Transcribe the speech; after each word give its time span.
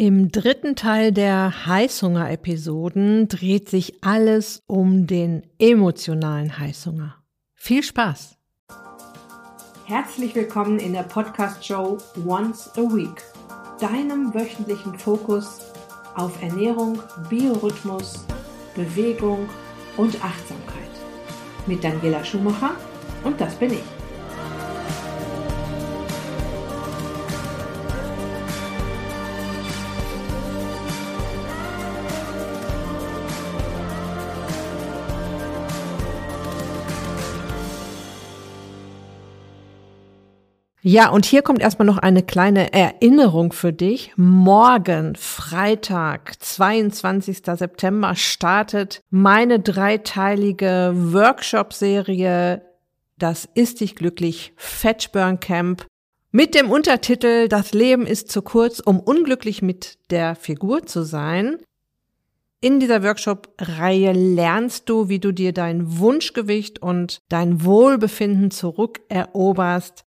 Im 0.00 0.30
dritten 0.30 0.76
Teil 0.76 1.10
der 1.10 1.66
Heißhunger-Episoden 1.66 3.26
dreht 3.26 3.68
sich 3.68 3.94
alles 4.04 4.62
um 4.68 5.08
den 5.08 5.42
emotionalen 5.58 6.56
Heißhunger. 6.56 7.16
Viel 7.56 7.82
Spaß! 7.82 8.36
Herzlich 9.86 10.36
willkommen 10.36 10.78
in 10.78 10.92
der 10.92 11.02
Podcast-Show 11.02 11.98
Once 12.24 12.70
a 12.76 12.82
Week, 12.82 13.24
deinem 13.80 14.32
wöchentlichen 14.32 14.96
Fokus 14.96 15.58
auf 16.14 16.40
Ernährung, 16.44 17.02
Biorhythmus, 17.28 18.24
Bewegung 18.76 19.48
und 19.96 20.14
Achtsamkeit. 20.24 20.92
Mit 21.66 21.82
Daniela 21.82 22.24
Schumacher 22.24 22.76
und 23.24 23.40
das 23.40 23.56
bin 23.56 23.72
ich. 23.72 23.97
Ja, 40.90 41.10
und 41.10 41.26
hier 41.26 41.42
kommt 41.42 41.60
erstmal 41.60 41.84
noch 41.84 41.98
eine 41.98 42.22
kleine 42.22 42.72
Erinnerung 42.72 43.52
für 43.52 43.74
dich. 43.74 44.14
Morgen, 44.16 45.16
Freitag, 45.16 46.42
22. 46.42 47.42
September, 47.44 48.16
startet 48.16 49.02
meine 49.10 49.60
dreiteilige 49.60 50.94
Workshop-Serie 50.94 52.62
Das 53.18 53.46
ist 53.52 53.82
dich 53.82 53.96
glücklich 53.96 54.54
Fatburn 54.56 55.40
Camp 55.40 55.84
mit 56.30 56.54
dem 56.54 56.70
Untertitel 56.70 57.48
Das 57.48 57.74
Leben 57.74 58.06
ist 58.06 58.32
zu 58.32 58.40
kurz, 58.40 58.80
um 58.80 58.98
unglücklich 58.98 59.60
mit 59.60 59.98
der 60.08 60.36
Figur 60.36 60.86
zu 60.86 61.02
sein. 61.02 61.58
In 62.62 62.80
dieser 62.80 63.02
Workshop-Reihe 63.02 64.12
lernst 64.12 64.88
du, 64.88 65.10
wie 65.10 65.18
du 65.18 65.32
dir 65.32 65.52
dein 65.52 65.98
Wunschgewicht 65.98 66.80
und 66.80 67.20
dein 67.28 67.62
Wohlbefinden 67.62 68.50
zurückeroberst, 68.50 70.06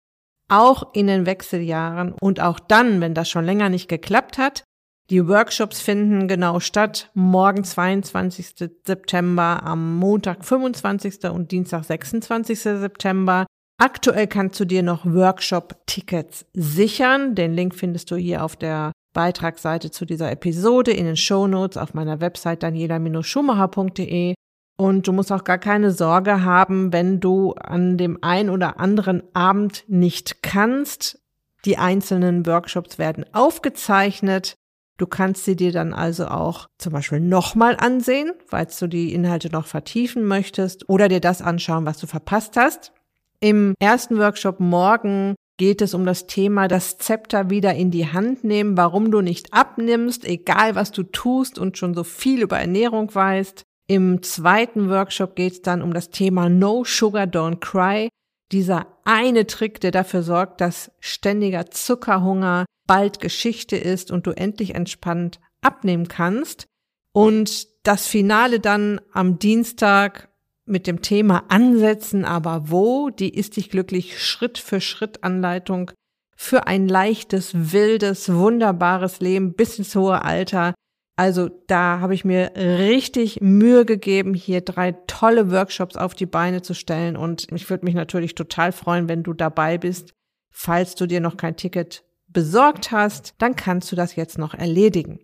auch 0.49 0.93
in 0.93 1.07
den 1.07 1.25
Wechseljahren 1.25 2.13
und 2.21 2.41
auch 2.41 2.59
dann, 2.59 3.01
wenn 3.01 3.13
das 3.13 3.29
schon 3.29 3.45
länger 3.45 3.69
nicht 3.69 3.87
geklappt 3.87 4.37
hat. 4.37 4.63
Die 5.09 5.27
Workshops 5.27 5.81
finden 5.81 6.27
genau 6.27 6.59
statt. 6.59 7.09
Morgen 7.15 7.63
22. 7.63 8.69
September, 8.85 9.63
am 9.63 9.95
Montag 9.97 10.45
25. 10.45 11.31
und 11.31 11.51
Dienstag 11.51 11.83
26. 11.83 12.59
September. 12.59 13.47
Aktuell 13.81 14.27
kannst 14.27 14.59
du 14.59 14.65
dir 14.65 14.83
noch 14.83 15.05
Workshop-Tickets 15.05 16.45
sichern. 16.53 17.33
Den 17.33 17.53
Link 17.53 17.73
findest 17.73 18.11
du 18.11 18.17
hier 18.17 18.43
auf 18.43 18.55
der 18.55 18.91
Beitragsseite 19.13 19.89
zu 19.89 20.05
dieser 20.05 20.31
Episode 20.31 20.91
in 20.91 21.05
den 21.05 21.17
Show 21.17 21.47
Notes 21.47 21.77
auf 21.77 21.93
meiner 21.93 22.21
Website 22.21 22.61
daniela-schumacher.de. 22.61 24.35
Und 24.79 25.09
du 25.09 25.11
musst 25.11 25.29
auch 25.33 25.43
gar 25.43 25.57
keine 25.57 25.91
Sorge 25.91 26.45
haben, 26.45 26.93
wenn 26.93 27.19
du 27.19 27.51
an 27.51 27.97
dem 27.97 28.17
ein 28.21 28.49
oder 28.49 28.79
anderen 28.79 29.23
Abend 29.35 29.83
nicht 29.89 30.41
kannst. 30.41 31.19
Die 31.65 31.77
einzelnen 31.77 32.45
Workshops 32.45 32.97
werden 32.97 33.25
aufgezeichnet. 33.33 34.55
Du 34.95 35.05
kannst 35.05 35.43
sie 35.43 35.57
dir 35.57 35.73
dann 35.73 35.91
also 35.91 36.27
auch 36.27 36.69
zum 36.77 36.93
Beispiel 36.93 37.19
nochmal 37.19 37.75
ansehen, 37.77 38.31
falls 38.47 38.79
du 38.79 38.87
die 38.87 39.13
Inhalte 39.13 39.49
noch 39.49 39.65
vertiefen 39.65 40.23
möchtest 40.23 40.87
oder 40.87 41.09
dir 41.09 41.19
das 41.19 41.41
anschauen, 41.41 41.85
was 41.85 41.97
du 41.97 42.07
verpasst 42.07 42.55
hast. 42.55 42.93
Im 43.41 43.73
ersten 43.81 44.17
Workshop 44.17 44.61
morgen 44.61 45.35
geht 45.57 45.81
es 45.81 45.93
um 45.93 46.05
das 46.05 46.25
Thema 46.25 46.69
das 46.69 46.97
Zepter 46.97 47.49
wieder 47.49 47.75
in 47.75 47.91
die 47.91 48.07
Hand 48.13 48.45
nehmen, 48.45 48.77
warum 48.77 49.11
du 49.11 49.19
nicht 49.19 49.53
abnimmst, 49.53 50.23
egal 50.23 50.75
was 50.75 50.93
du 50.93 51.03
tust 51.03 51.59
und 51.59 51.77
schon 51.77 51.93
so 51.93 52.05
viel 52.05 52.41
über 52.41 52.57
Ernährung 52.57 53.13
weißt. 53.13 53.65
Im 53.89 54.21
zweiten 54.21 54.87
Workshop 54.91 55.35
geht 55.35 55.53
es 55.53 55.61
dann 55.63 55.81
um 55.81 55.95
das 55.95 56.11
Thema 56.11 56.47
No 56.47 56.83
Sugar 56.85 57.25
Don't 57.25 57.59
Cry. 57.59 58.09
Dieser 58.51 58.85
eine 59.03 59.47
Trick, 59.47 59.81
der 59.81 59.89
dafür 59.89 60.21
sorgt, 60.21 60.61
dass 60.61 60.91
ständiger 60.99 61.71
Zuckerhunger 61.71 62.65
bald 62.85 63.19
Geschichte 63.19 63.77
ist 63.77 64.11
und 64.11 64.27
du 64.27 64.31
endlich 64.31 64.75
entspannt 64.75 65.39
abnehmen 65.61 66.07
kannst. 66.07 66.67
Und 67.13 67.67
das 67.81 68.05
Finale 68.05 68.59
dann 68.59 69.01
am 69.11 69.39
Dienstag 69.39 70.29
mit 70.65 70.85
dem 70.85 71.01
Thema 71.01 71.45
Ansetzen, 71.49 72.25
aber 72.25 72.69
wo? 72.69 73.09
Die 73.09 73.33
ist 73.33 73.57
dich 73.57 73.71
glücklich 73.71 74.23
Schritt 74.23 74.59
für 74.59 74.81
Schritt 74.81 75.23
Anleitung 75.23 75.89
für 76.35 76.67
ein 76.67 76.87
leichtes, 76.87 77.73
wildes, 77.73 78.31
wunderbares 78.31 79.19
Leben 79.19 79.55
bis 79.55 79.79
ins 79.79 79.95
hohe 79.95 80.21
Alter. 80.21 80.75
Also 81.19 81.49
da 81.67 81.99
habe 81.99 82.13
ich 82.13 82.23
mir 82.23 82.53
richtig 82.55 83.41
Mühe 83.41 83.83
gegeben, 83.83 84.33
hier 84.33 84.61
drei 84.61 84.93
tolle 85.05 85.51
Workshops 85.51 85.97
auf 85.97 86.13
die 86.13 86.25
Beine 86.25 86.61
zu 86.61 86.73
stellen. 86.73 87.17
Und 87.17 87.45
ich 87.51 87.69
würde 87.69 87.83
mich 87.83 87.93
natürlich 87.93 88.35
total 88.35 88.71
freuen, 88.71 89.09
wenn 89.09 89.23
du 89.23 89.33
dabei 89.33 89.77
bist. 89.77 90.13
Falls 90.49 90.95
du 90.95 91.07
dir 91.07 91.19
noch 91.19 91.35
kein 91.35 91.57
Ticket 91.57 92.05
besorgt 92.29 92.93
hast, 92.93 93.33
dann 93.37 93.57
kannst 93.57 93.91
du 93.91 93.97
das 93.97 94.15
jetzt 94.15 94.37
noch 94.37 94.53
erledigen. 94.53 95.19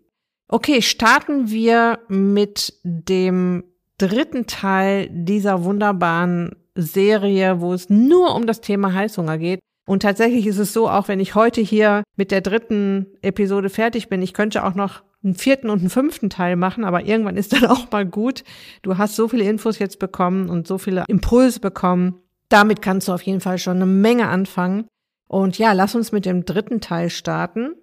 Okay, 0.49 0.81
starten 0.81 1.49
wir 1.49 1.99
mit 2.09 2.73
dem 2.83 3.63
dritten 3.97 4.47
Teil 4.47 5.07
dieser 5.09 5.63
wunderbaren 5.63 6.57
Serie, 6.75 7.61
wo 7.61 7.73
es 7.73 7.89
nur 7.89 8.35
um 8.35 8.47
das 8.47 8.59
Thema 8.59 8.93
Heißhunger 8.93 9.37
geht. 9.37 9.61
Und 9.87 10.01
tatsächlich 10.01 10.45
ist 10.45 10.59
es 10.59 10.73
so, 10.73 10.89
auch 10.89 11.07
wenn 11.07 11.21
ich 11.21 11.35
heute 11.35 11.61
hier 11.61 12.03
mit 12.17 12.31
der 12.31 12.41
dritten 12.41 13.05
Episode 13.21 13.69
fertig 13.69 14.09
bin, 14.09 14.21
ich 14.21 14.33
könnte 14.33 14.65
auch 14.65 14.75
noch 14.75 15.04
einen 15.25 15.35
vierten 15.35 15.69
und 15.69 15.79
einen 15.79 15.89
fünften 15.89 16.29
Teil 16.29 16.55
machen, 16.55 16.85
aber 16.85 17.03
irgendwann 17.03 17.37
ist 17.37 17.53
dann 17.53 17.65
auch 17.65 17.91
mal 17.91 18.05
gut. 18.05 18.43
Du 18.81 18.97
hast 18.97 19.15
so 19.15 19.27
viele 19.27 19.43
Infos 19.43 19.79
jetzt 19.79 19.99
bekommen 19.99 20.49
und 20.49 20.67
so 20.67 20.77
viele 20.77 21.03
Impulse 21.07 21.59
bekommen. 21.59 22.21
Damit 22.49 22.81
kannst 22.81 23.07
du 23.07 23.13
auf 23.13 23.23
jeden 23.23 23.41
Fall 23.41 23.57
schon 23.57 23.77
eine 23.77 23.85
Menge 23.85 24.27
anfangen. 24.27 24.87
Und 25.27 25.57
ja, 25.57 25.73
lass 25.73 25.95
uns 25.95 26.11
mit 26.11 26.25
dem 26.25 26.45
dritten 26.45 26.79
Teil 26.79 27.09
starten. 27.09 27.73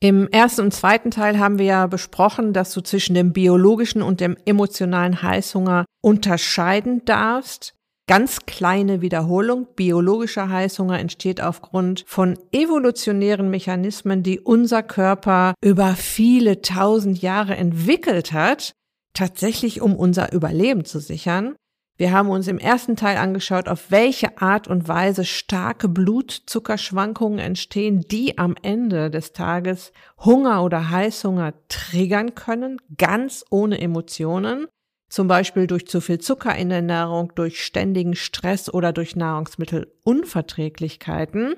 Im 0.00 0.28
ersten 0.28 0.62
und 0.62 0.74
zweiten 0.74 1.10
Teil 1.10 1.38
haben 1.38 1.58
wir 1.58 1.66
ja 1.66 1.86
besprochen, 1.86 2.52
dass 2.52 2.72
du 2.72 2.80
zwischen 2.80 3.14
dem 3.14 3.32
biologischen 3.32 4.02
und 4.02 4.20
dem 4.20 4.36
emotionalen 4.44 5.22
Heißhunger 5.22 5.84
unterscheiden 6.00 7.04
darfst. 7.04 7.74
Ganz 8.08 8.40
kleine 8.46 9.00
Wiederholung. 9.00 9.68
Biologischer 9.76 10.48
Heißhunger 10.48 10.98
entsteht 10.98 11.40
aufgrund 11.40 12.04
von 12.06 12.36
evolutionären 12.50 13.48
Mechanismen, 13.48 14.22
die 14.22 14.40
unser 14.40 14.82
Körper 14.82 15.54
über 15.62 15.94
viele 15.94 16.62
tausend 16.62 17.22
Jahre 17.22 17.56
entwickelt 17.56 18.32
hat, 18.32 18.72
tatsächlich 19.14 19.80
um 19.80 19.94
unser 19.94 20.32
Überleben 20.32 20.84
zu 20.84 20.98
sichern. 20.98 21.54
Wir 21.96 22.10
haben 22.10 22.30
uns 22.30 22.48
im 22.48 22.58
ersten 22.58 22.96
Teil 22.96 23.18
angeschaut, 23.18 23.68
auf 23.68 23.90
welche 23.90 24.38
Art 24.38 24.66
und 24.66 24.88
Weise 24.88 25.24
starke 25.24 25.88
Blutzuckerschwankungen 25.88 27.38
entstehen, 27.38 28.00
die 28.10 28.38
am 28.38 28.56
Ende 28.62 29.10
des 29.10 29.32
Tages 29.32 29.92
Hunger 30.18 30.64
oder 30.64 30.90
Heißhunger 30.90 31.52
triggern 31.68 32.34
können, 32.34 32.78
ganz 32.98 33.44
ohne 33.50 33.80
Emotionen 33.80 34.66
zum 35.12 35.28
Beispiel 35.28 35.66
durch 35.66 35.86
zu 35.86 36.00
viel 36.00 36.20
Zucker 36.20 36.56
in 36.56 36.70
der 36.70 36.80
Nahrung, 36.80 37.32
durch 37.34 37.62
ständigen 37.62 38.14
Stress 38.14 38.72
oder 38.72 38.94
durch 38.94 39.14
Nahrungsmittelunverträglichkeiten. 39.14 41.54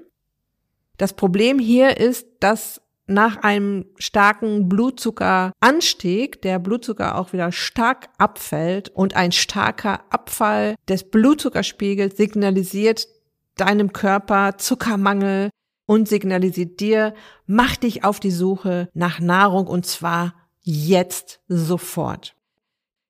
Das 0.96 1.12
Problem 1.12 1.60
hier 1.60 1.98
ist, 1.98 2.26
dass 2.40 2.80
nach 3.06 3.44
einem 3.44 3.84
starken 3.96 4.68
Blutzuckeranstieg 4.68 6.42
der 6.42 6.58
Blutzucker 6.58 7.16
auch 7.16 7.32
wieder 7.32 7.52
stark 7.52 8.08
abfällt 8.18 8.88
und 8.88 9.14
ein 9.14 9.30
starker 9.30 10.00
Abfall 10.10 10.74
des 10.88 11.08
Blutzuckerspiegels 11.08 12.16
signalisiert 12.16 13.06
deinem 13.54 13.92
Körper 13.92 14.58
Zuckermangel 14.58 15.50
und 15.86 16.08
signalisiert 16.08 16.80
dir, 16.80 17.14
mach 17.46 17.76
dich 17.76 18.02
auf 18.02 18.18
die 18.18 18.32
Suche 18.32 18.88
nach 18.94 19.20
Nahrung 19.20 19.68
und 19.68 19.86
zwar 19.86 20.34
jetzt 20.60 21.38
sofort. 21.46 22.34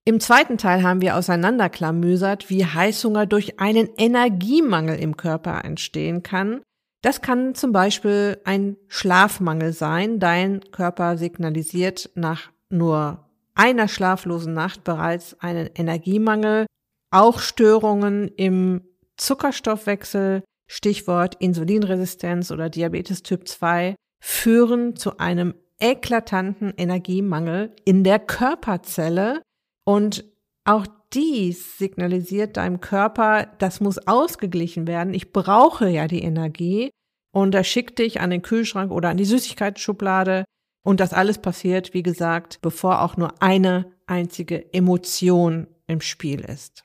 Im 0.06 0.20
zweiten 0.20 0.58
Teil 0.58 0.82
haben 0.82 1.00
wir 1.00 1.16
auseinanderklamüsert, 1.16 2.50
wie 2.50 2.66
Heißhunger 2.66 3.24
durch 3.24 3.58
einen 3.58 3.88
Energiemangel 3.96 4.98
im 4.98 5.16
Körper 5.16 5.64
entstehen 5.64 6.22
kann. 6.22 6.60
Das 7.00 7.22
kann 7.22 7.54
zum 7.54 7.72
Beispiel 7.72 8.38
ein 8.44 8.76
Schlafmangel 8.88 9.72
sein. 9.72 10.20
Dein 10.20 10.60
Körper 10.72 11.16
signalisiert 11.16 12.10
nach 12.14 12.50
nur 12.68 13.30
einer 13.54 13.88
schlaflosen 13.88 14.52
Nacht 14.52 14.84
bereits 14.84 15.40
einen 15.40 15.70
Energiemangel. 15.74 16.66
Auch 17.10 17.38
Störungen 17.38 18.28
im 18.28 18.82
Zuckerstoffwechsel, 19.16 20.42
Stichwort 20.66 21.36
Insulinresistenz 21.36 22.50
oder 22.50 22.68
Diabetes 22.68 23.22
Typ 23.22 23.48
2, 23.48 23.94
führen 24.20 24.96
zu 24.96 25.18
einem 25.18 25.54
eklatanten 25.78 26.74
Energiemangel 26.76 27.74
in 27.84 28.04
der 28.04 28.18
Körperzelle, 28.18 29.40
und 29.84 30.24
auch 30.64 30.86
dies 31.12 31.78
signalisiert 31.78 32.56
deinem 32.56 32.80
Körper, 32.80 33.46
das 33.58 33.80
muss 33.80 33.98
ausgeglichen 33.98 34.86
werden. 34.86 35.14
Ich 35.14 35.32
brauche 35.32 35.88
ja 35.88 36.08
die 36.08 36.22
Energie. 36.22 36.90
Und 37.30 37.54
er 37.54 37.64
schickt 37.64 37.98
dich 37.98 38.20
an 38.20 38.30
den 38.30 38.42
Kühlschrank 38.42 38.90
oder 38.90 39.10
an 39.10 39.16
die 39.16 39.24
Süßigkeitsschublade. 39.24 40.44
Und 40.82 41.00
das 41.00 41.12
alles 41.12 41.38
passiert, 41.38 41.94
wie 41.94 42.02
gesagt, 42.02 42.60
bevor 42.62 43.02
auch 43.02 43.16
nur 43.16 43.42
eine 43.42 43.90
einzige 44.06 44.72
Emotion 44.72 45.66
im 45.86 46.00
Spiel 46.00 46.40
ist. 46.40 46.84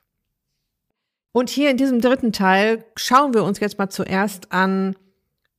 Und 1.32 1.48
hier 1.48 1.70
in 1.70 1.76
diesem 1.76 2.00
dritten 2.00 2.32
Teil 2.32 2.84
schauen 2.96 3.34
wir 3.34 3.44
uns 3.44 3.60
jetzt 3.60 3.78
mal 3.78 3.90
zuerst 3.90 4.52
an, 4.52 4.96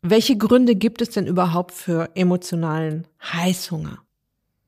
welche 0.01 0.37
Gründe 0.37 0.75
gibt 0.75 1.01
es 1.01 1.11
denn 1.11 1.27
überhaupt 1.27 1.71
für 1.71 2.09
emotionalen 2.15 3.07
Heißhunger? 3.21 3.99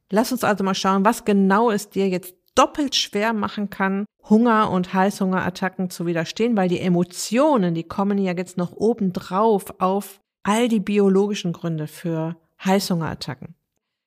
Lass 0.09 0.31
uns 0.31 0.43
also 0.43 0.63
mal 0.63 0.75
schauen, 0.75 1.03
was 1.03 1.25
genau 1.25 1.71
es 1.71 1.89
dir 1.89 2.07
jetzt 2.07 2.35
doppelt 2.55 2.95
schwer 2.95 3.33
machen 3.33 3.69
kann, 3.69 4.05
Hunger 4.29 4.69
und 4.71 4.93
Heißhungerattacken 4.93 5.89
zu 5.89 6.05
widerstehen, 6.05 6.55
weil 6.55 6.69
die 6.69 6.79
Emotionen, 6.79 7.73
die 7.75 7.83
kommen 7.83 8.17
ja 8.17 8.33
jetzt 8.33 8.57
noch 8.57 8.71
obendrauf 8.71 9.79
auf 9.79 10.21
all 10.43 10.67
die 10.67 10.79
biologischen 10.79 11.53
Gründe 11.53 11.87
für 11.87 12.35
Heißhungerattacken. 12.63 13.55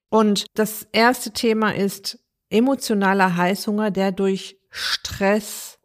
Und 0.09 0.47
das 0.55 0.87
erste 0.93 1.33
Thema 1.33 1.75
ist 1.75 2.19
emotionaler 2.51 3.37
Heißhunger, 3.37 3.91
der 3.91 4.13
durch 4.13 4.59
Stress, 4.71 5.79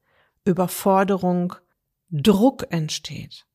Überforderung, 0.46 1.56
Druck 2.10 2.66
entsteht. 2.72 3.46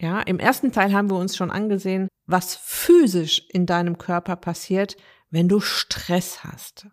Ja, 0.00 0.20
im 0.20 0.38
ersten 0.38 0.72
Teil 0.72 0.92
haben 0.92 1.10
wir 1.10 1.16
uns 1.16 1.36
schon 1.36 1.50
angesehen, 1.50 2.08
was 2.26 2.56
physisch 2.56 3.46
in 3.50 3.66
deinem 3.66 3.98
Körper 3.98 4.36
passiert, 4.36 4.96
wenn 5.30 5.48
du 5.48 5.60
Stress 5.60 6.44
hast. 6.44 6.86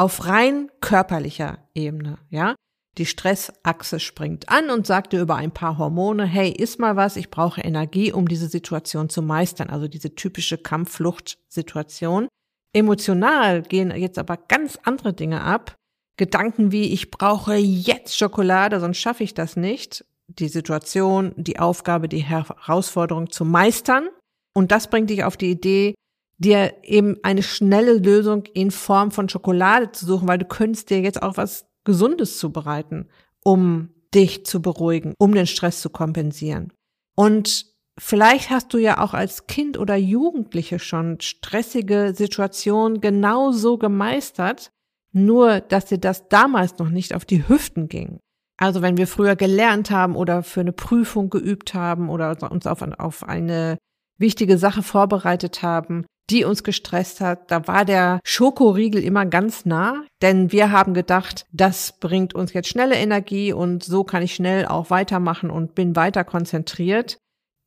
Auf 0.00 0.24
rein 0.24 0.70
körperlicher 0.80 1.58
Ebene, 1.74 2.16
ja. 2.30 2.54
Die 2.96 3.04
Stressachse 3.04 4.00
springt 4.00 4.48
an 4.48 4.70
und 4.70 4.86
sagt 4.86 5.12
dir 5.12 5.20
über 5.20 5.36
ein 5.36 5.52
paar 5.52 5.76
Hormone, 5.76 6.24
hey, 6.24 6.50
iss 6.50 6.78
mal 6.78 6.96
was, 6.96 7.16
ich 7.16 7.28
brauche 7.28 7.60
Energie, 7.60 8.10
um 8.10 8.26
diese 8.26 8.48
Situation 8.48 9.10
zu 9.10 9.20
meistern. 9.20 9.68
Also 9.68 9.88
diese 9.88 10.14
typische 10.14 10.56
Kampffluchtsituation. 10.56 12.28
Emotional 12.72 13.60
gehen 13.60 13.90
jetzt 13.94 14.18
aber 14.18 14.38
ganz 14.38 14.78
andere 14.84 15.12
Dinge 15.12 15.42
ab. 15.42 15.76
Gedanken 16.16 16.72
wie, 16.72 16.94
ich 16.94 17.10
brauche 17.10 17.56
jetzt 17.56 18.16
Schokolade, 18.16 18.80
sonst 18.80 18.96
schaffe 18.96 19.22
ich 19.22 19.34
das 19.34 19.54
nicht. 19.56 20.06
Die 20.28 20.48
Situation, 20.48 21.34
die 21.36 21.58
Aufgabe, 21.58 22.08
die 22.08 22.24
Herausforderung 22.24 23.30
zu 23.30 23.44
meistern. 23.44 24.08
Und 24.54 24.72
das 24.72 24.88
bringt 24.88 25.10
dich 25.10 25.24
auf 25.24 25.36
die 25.36 25.50
Idee, 25.50 25.94
dir 26.40 26.74
eben 26.82 27.18
eine 27.22 27.42
schnelle 27.42 27.98
Lösung 27.98 28.44
in 28.54 28.70
Form 28.70 29.10
von 29.10 29.28
Schokolade 29.28 29.92
zu 29.92 30.06
suchen, 30.06 30.26
weil 30.26 30.38
du 30.38 30.46
könntest 30.46 30.90
dir 30.90 31.00
jetzt 31.00 31.22
auch 31.22 31.36
was 31.36 31.66
Gesundes 31.84 32.38
zubereiten, 32.38 33.08
um 33.44 33.90
dich 34.14 34.44
zu 34.46 34.60
beruhigen, 34.60 35.14
um 35.18 35.34
den 35.34 35.46
Stress 35.46 35.80
zu 35.80 35.90
kompensieren. 35.90 36.72
Und 37.14 37.66
vielleicht 37.98 38.50
hast 38.50 38.72
du 38.72 38.78
ja 38.78 38.98
auch 38.98 39.12
als 39.12 39.46
Kind 39.46 39.78
oder 39.78 39.96
Jugendliche 39.96 40.78
schon 40.78 41.20
stressige 41.20 42.14
Situationen 42.16 43.00
genauso 43.00 43.76
gemeistert, 43.76 44.72
nur 45.12 45.60
dass 45.60 45.86
dir 45.86 45.98
das 45.98 46.28
damals 46.28 46.78
noch 46.78 46.88
nicht 46.88 47.14
auf 47.14 47.24
die 47.26 47.46
Hüften 47.48 47.88
ging. 47.88 48.18
Also 48.56 48.80
wenn 48.82 48.96
wir 48.96 49.06
früher 49.06 49.36
gelernt 49.36 49.90
haben 49.90 50.16
oder 50.16 50.42
für 50.42 50.60
eine 50.60 50.72
Prüfung 50.72 51.28
geübt 51.28 51.74
haben 51.74 52.08
oder 52.08 52.36
uns 52.50 52.66
auf, 52.66 52.82
auf 52.82 53.24
eine 53.24 53.78
wichtige 54.18 54.58
Sache 54.58 54.82
vorbereitet 54.82 55.62
haben, 55.62 56.04
die 56.30 56.44
uns 56.44 56.62
gestresst 56.62 57.20
hat. 57.20 57.50
Da 57.50 57.66
war 57.66 57.84
der 57.84 58.20
Schokoriegel 58.24 59.02
immer 59.02 59.26
ganz 59.26 59.66
nah, 59.66 60.04
denn 60.22 60.52
wir 60.52 60.70
haben 60.70 60.94
gedacht, 60.94 61.46
das 61.52 61.98
bringt 61.98 62.34
uns 62.34 62.52
jetzt 62.52 62.68
schnelle 62.68 62.96
Energie 62.96 63.52
und 63.52 63.82
so 63.82 64.04
kann 64.04 64.22
ich 64.22 64.34
schnell 64.34 64.66
auch 64.66 64.90
weitermachen 64.90 65.50
und 65.50 65.74
bin 65.74 65.96
weiter 65.96 66.24
konzentriert. 66.24 67.18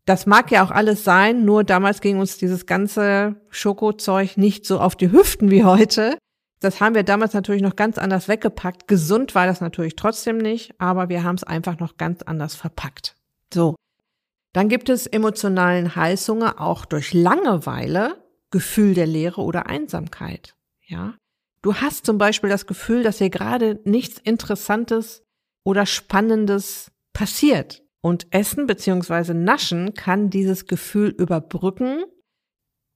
Das 0.06 0.25
mag 0.25 0.51
ja 0.51 0.65
auch 0.65 0.71
alles 0.71 1.04
sein, 1.04 1.45
nur 1.45 1.63
damals 1.63 2.01
ging 2.01 2.19
uns 2.19 2.38
dieses 2.38 2.65
ganze 2.65 3.36
Schokozeug 3.50 4.38
nicht 4.38 4.66
so 4.66 4.80
auf 4.80 4.95
die 4.95 5.12
Hüften 5.12 5.50
wie 5.50 5.63
heute. 5.63 6.18
Das 6.59 6.80
haben 6.80 6.95
wir 6.95 7.04
damals 7.04 7.33
natürlich 7.33 7.62
noch 7.62 7.75
ganz 7.75 7.98
anders 7.98 8.27
weggepackt. 8.27 8.88
Gesund 8.88 9.36
war 9.36 9.45
das 9.45 9.59
natürlich 9.62 9.95
trotzdem 9.95 10.38
nicht, 10.38 10.80
aber 10.80 11.09
wir 11.09 11.24
haben 11.24 11.36
es 11.36 11.44
einfach 11.44 11.80
noch 11.80 11.98
ganz 11.98 12.21
anders 12.21 12.56
verpackt. 12.56 13.16
So. 13.54 13.75
Dann 14.54 14.69
gibt 14.69 14.89
es 14.89 15.07
emotionalen 15.07 15.95
Heißhunger 15.95 16.62
auch 16.62 16.86
durch 16.86 17.13
Langeweile 17.13 18.23
Gefühl 18.54 18.94
der 18.94 19.08
Leere 19.08 19.42
oder 19.42 19.66
Einsamkeit. 19.66 20.56
Ja. 20.86 21.16
Du 21.64 21.76
hast 21.76 22.06
zum 22.06 22.20
Beispiel 22.20 22.52
das 22.52 22.68
Gefühl, 22.68 23.02
dass 23.02 23.18
dir 23.18 23.32
gerade 23.32 23.82
nichts 23.84 24.20
Interessantes 24.20 25.24
oder 25.66 25.88
Spannendes 25.88 26.92
passiert. 27.14 27.82
Und 28.02 28.28
Essen 28.30 28.68
beziehungsweise 28.68 29.34
Naschen 29.34 29.96
kann 29.96 30.30
dieses 30.30 30.68
Gefühl 30.68 31.10
überbrücken. 31.10 32.04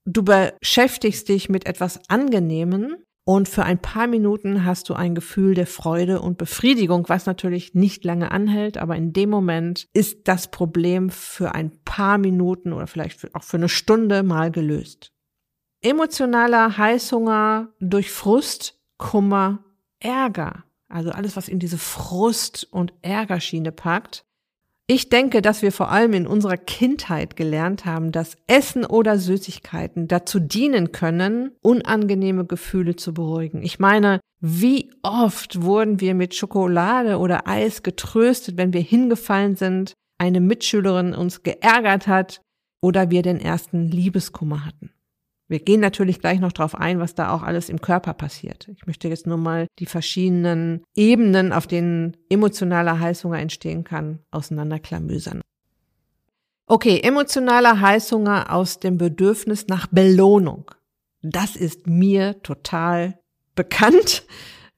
Du 0.06 0.24
beschäftigst 0.24 1.28
dich 1.28 1.50
mit 1.50 1.66
etwas 1.66 2.08
Angenehmen 2.08 2.98
und 3.26 3.50
für 3.50 3.64
ein 3.64 3.82
paar 3.82 4.06
Minuten 4.06 4.64
hast 4.64 4.90
du 4.90 4.94
ein 4.94 5.16
Gefühl 5.16 5.56
der 5.56 5.66
Freude 5.66 6.22
und 6.22 6.38
Befriedigung, 6.38 7.10
was 7.10 7.26
natürlich 7.26 7.74
nicht 7.74 8.06
lange 8.06 8.32
anhält, 8.32 8.78
aber 8.78 8.96
in 8.96 9.12
dem 9.12 9.32
Moment 9.32 9.88
ist 9.94 10.28
das 10.28 10.52
Problem 10.52 11.10
für 11.10 11.56
ein 11.56 11.72
paar 11.84 12.20
Minuten 12.20 12.74
oder 12.74 12.86
vielleicht 12.86 13.34
auch 13.34 13.44
für 13.44 13.58
eine 13.58 13.70
Stunde 13.70 14.22
mal 14.22 14.52
gelöst. 14.52 15.12
Emotionaler 15.82 16.78
Heißhunger 16.78 17.70
durch 17.80 18.12
Frust, 18.12 18.80
Kummer, 18.98 19.64
Ärger. 20.00 20.64
Also 20.90 21.12
alles, 21.12 21.36
was 21.36 21.50
in 21.50 21.60
diese 21.60 21.78
Frust- 21.78 22.68
und 22.72 22.94
Ärgerschiene 23.02 23.72
packt. 23.72 24.24
Ich 24.90 25.10
denke, 25.10 25.42
dass 25.42 25.62
wir 25.62 25.74
vor 25.74 25.92
allem 25.92 26.14
in 26.14 26.26
unserer 26.26 26.56
Kindheit 26.56 27.36
gelernt 27.36 27.84
haben, 27.84 28.14
dass 28.14 28.38
Essen 28.48 28.86
oder 28.86 29.20
Süßigkeiten 29.20 30.08
dazu 30.08 30.40
dienen 30.40 30.94
können, 30.94 31.52
unangenehme 31.62 32.46
Gefühle 32.46 32.96
zu 32.96 33.14
beruhigen. 33.14 33.62
Ich 33.64 33.80
meine, 33.80 34.22
wie 34.40 34.90
oft 35.04 35.62
wurden 35.62 36.00
wir 36.00 36.16
mit 36.16 36.36
Schokolade 36.36 37.18
oder 37.18 37.48
Eis 37.48 37.84
getröstet, 37.84 38.56
wenn 38.56 38.72
wir 38.72 38.80
hingefallen 38.80 39.58
sind, 39.58 39.94
eine 40.18 40.40
Mitschülerin 40.40 41.14
uns 41.14 41.44
geärgert 41.44 42.08
hat 42.08 42.40
oder 42.80 43.12
wir 43.12 43.24
den 43.24 43.42
ersten 43.42 43.92
Liebeskummer 43.92 44.66
hatten. 44.66 44.92
Wir 45.50 45.60
gehen 45.60 45.80
natürlich 45.80 46.20
gleich 46.20 46.40
noch 46.40 46.52
darauf 46.52 46.76
ein, 46.76 47.00
was 47.00 47.16
da 47.16 47.32
auch 47.32 47.42
alles 47.42 47.70
im 47.70 47.80
Körper 47.80 48.14
passiert. 48.14 48.68
Ich 48.68 48.86
möchte 48.86 49.08
jetzt 49.08 49.28
nur 49.28 49.38
mal 49.38 49.68
die 49.80 49.86
verschiedenen 49.86 50.84
Ebenen, 50.96 51.54
auf 51.54 51.68
denen 51.68 52.18
emotionaler 52.30 53.00
Heißhunger 53.00 53.40
entstehen 53.40 53.84
kann, 53.84 54.20
auseinanderklamüsern. 54.32 55.42
Okay, 56.66 57.00
emotionaler 57.00 57.80
Heißhunger 57.80 58.52
aus 58.54 58.80
dem 58.80 58.98
Bedürfnis 58.98 59.68
nach 59.68 59.88
Belohnung. 59.88 60.70
Das 61.22 61.56
ist 61.56 61.88
mir 61.88 62.42
total 62.44 63.18
bekannt. 63.56 64.26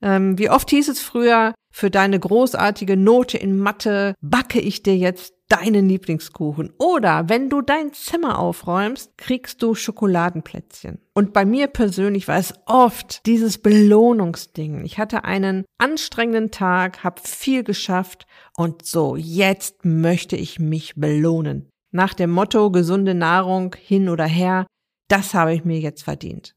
Ähm, 0.01 0.37
wie 0.37 0.49
oft 0.49 0.69
hieß 0.69 0.87
es 0.87 1.01
früher, 1.01 1.53
für 1.79 1.89
deine 1.89 2.19
großartige 2.19 2.97
Note 2.97 3.37
in 3.37 3.57
Mathe 3.57 4.13
backe 4.21 4.59
ich 4.59 4.83
dir 4.83 4.97
jetzt 4.97 5.33
deinen 5.47 5.87
Lieblingskuchen. 5.87 6.73
Oder 6.77 7.29
wenn 7.29 7.49
du 7.49 7.61
dein 7.61 7.93
Zimmer 7.93 8.37
aufräumst, 8.37 9.17
kriegst 9.17 9.63
du 9.63 9.73
Schokoladenplätzchen. 9.73 10.99
Und 11.13 11.33
bei 11.33 11.45
mir 11.45 11.67
persönlich 11.67 12.27
war 12.27 12.37
es 12.37 12.53
oft 12.65 13.25
dieses 13.25 13.57
Belohnungsding. 13.57 14.83
Ich 14.83 14.99
hatte 14.99 15.23
einen 15.23 15.65
anstrengenden 15.77 16.51
Tag, 16.51 17.03
habe 17.03 17.21
viel 17.23 17.63
geschafft 17.63 18.27
und 18.57 18.85
so, 18.85 19.15
jetzt 19.15 19.85
möchte 19.85 20.35
ich 20.35 20.59
mich 20.59 20.95
belohnen. 20.95 21.69
Nach 21.91 22.13
dem 22.13 22.29
Motto 22.29 22.71
gesunde 22.71 23.15
Nahrung 23.15 23.73
hin 23.79 24.09
oder 24.09 24.25
her, 24.25 24.67
das 25.07 25.33
habe 25.33 25.53
ich 25.53 25.63
mir 25.63 25.79
jetzt 25.79 26.03
verdient. 26.03 26.53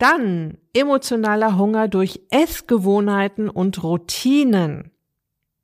Dann 0.00 0.56
emotionaler 0.72 1.58
Hunger 1.58 1.86
durch 1.86 2.22
Essgewohnheiten 2.30 3.50
und 3.50 3.82
Routinen. 3.82 4.92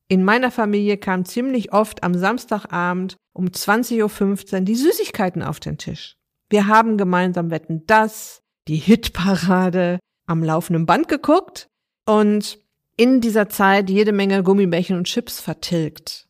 In 0.09 0.25
meiner 0.25 0.51
Familie 0.51 0.99
kam 0.99 1.25
ziemlich 1.25 1.73
oft 1.73 2.03
am 2.03 2.15
Samstagabend 2.15 3.17
um 3.33 3.47
20.15 3.47 4.53
Uhr 4.53 4.61
die 4.61 4.75
Süßigkeiten 4.75 5.43
auf 5.43 5.59
den 5.59 5.79
Tisch. 5.79 6.19
Wir 6.51 6.67
haben 6.67 6.99
gemeinsam 6.99 7.51
Wetten 7.51 7.85
das, 7.87 8.43
die 8.69 8.77
Hitparade 8.77 10.01
am 10.27 10.45
laufenden 10.45 10.85
Band 10.85 11.09
geguckt 11.09 11.71
und 12.05 12.59
in 12.99 13.23
dieser 13.23 13.49
Zeit 13.49 13.89
jede 13.89 14.13
Menge 14.13 14.43
Gummibärchen 14.43 14.99
und 14.99 15.05
Chips 15.05 15.41
vertilgt. 15.41 16.29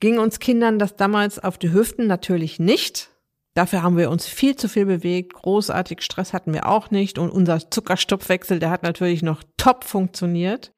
Ging 0.00 0.18
uns 0.18 0.38
Kindern 0.38 0.78
das 0.78 0.96
damals 0.96 1.38
auf 1.38 1.56
die 1.56 1.72
Hüften 1.72 2.06
natürlich 2.06 2.58
nicht. 2.58 3.08
Dafür 3.54 3.82
haben 3.82 3.98
wir 3.98 4.10
uns 4.10 4.26
viel 4.26 4.56
zu 4.56 4.68
viel 4.68 4.86
bewegt. 4.86 5.34
Großartig 5.34 6.02
Stress 6.02 6.32
hatten 6.32 6.54
wir 6.54 6.68
auch 6.68 6.90
nicht. 6.90 7.18
Und 7.18 7.30
unser 7.30 7.70
Zuckerstoffwechsel, 7.70 8.58
der 8.58 8.70
hat 8.70 8.82
natürlich 8.82 9.22
noch 9.22 9.42
top 9.56 9.84
funktioniert 9.84 10.72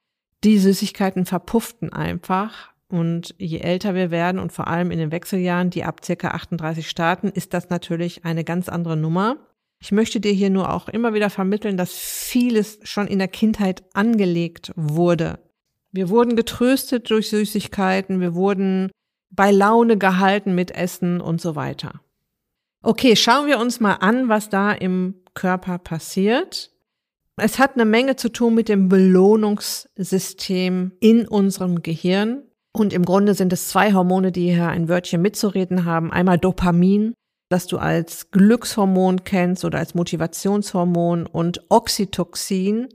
die 0.44 0.58
Süßigkeiten 0.58 1.24
verpufften 1.26 1.92
einfach. 1.92 2.72
Und 2.88 3.34
je 3.38 3.58
älter 3.58 3.94
wir 3.94 4.10
werden 4.10 4.38
und 4.38 4.52
vor 4.52 4.68
allem 4.68 4.90
in 4.90 4.98
den 4.98 5.10
Wechseljahren, 5.10 5.70
die 5.70 5.84
ab 5.84 6.04
circa 6.04 6.28
38 6.28 6.88
starten, 6.88 7.28
ist 7.28 7.54
das 7.54 7.70
natürlich 7.70 8.24
eine 8.24 8.44
ganz 8.44 8.68
andere 8.68 8.96
Nummer. 8.96 9.36
Ich 9.80 9.90
möchte 9.90 10.20
dir 10.20 10.32
hier 10.32 10.50
nur 10.50 10.72
auch 10.72 10.88
immer 10.88 11.14
wieder 11.14 11.30
vermitteln, 11.30 11.76
dass 11.76 11.92
vieles 11.92 12.78
schon 12.84 13.06
in 13.06 13.18
der 13.18 13.28
Kindheit 13.28 13.82
angelegt 13.94 14.72
wurde. 14.76 15.40
Wir 15.90 16.08
wurden 16.08 16.36
getröstet 16.36 17.10
durch 17.10 17.30
Süßigkeiten, 17.30 18.20
wir 18.20 18.34
wurden 18.34 18.90
bei 19.30 19.50
Laune 19.50 19.96
gehalten 19.96 20.54
mit 20.54 20.70
Essen 20.70 21.20
und 21.20 21.40
so 21.40 21.56
weiter. 21.56 22.00
Okay, 22.86 23.16
schauen 23.16 23.46
wir 23.46 23.58
uns 23.58 23.80
mal 23.80 23.94
an, 23.94 24.28
was 24.28 24.50
da 24.50 24.70
im 24.70 25.14
Körper 25.32 25.78
passiert. 25.78 26.70
Es 27.36 27.58
hat 27.58 27.74
eine 27.74 27.86
Menge 27.86 28.16
zu 28.16 28.28
tun 28.28 28.54
mit 28.54 28.68
dem 28.68 28.90
Belohnungssystem 28.90 30.92
in 31.00 31.26
unserem 31.26 31.80
Gehirn. 31.80 32.42
Und 32.74 32.92
im 32.92 33.06
Grunde 33.06 33.32
sind 33.32 33.54
es 33.54 33.70
zwei 33.70 33.94
Hormone, 33.94 34.32
die 34.32 34.52
hier 34.52 34.68
ein 34.68 34.90
Wörtchen 34.90 35.22
mitzureden 35.22 35.86
haben. 35.86 36.12
Einmal 36.12 36.38
Dopamin, 36.38 37.14
das 37.48 37.66
du 37.66 37.78
als 37.78 38.30
Glückshormon 38.32 39.24
kennst 39.24 39.64
oder 39.64 39.78
als 39.78 39.94
Motivationshormon 39.94 41.24
und 41.24 41.64
Oxytocin, 41.70 42.88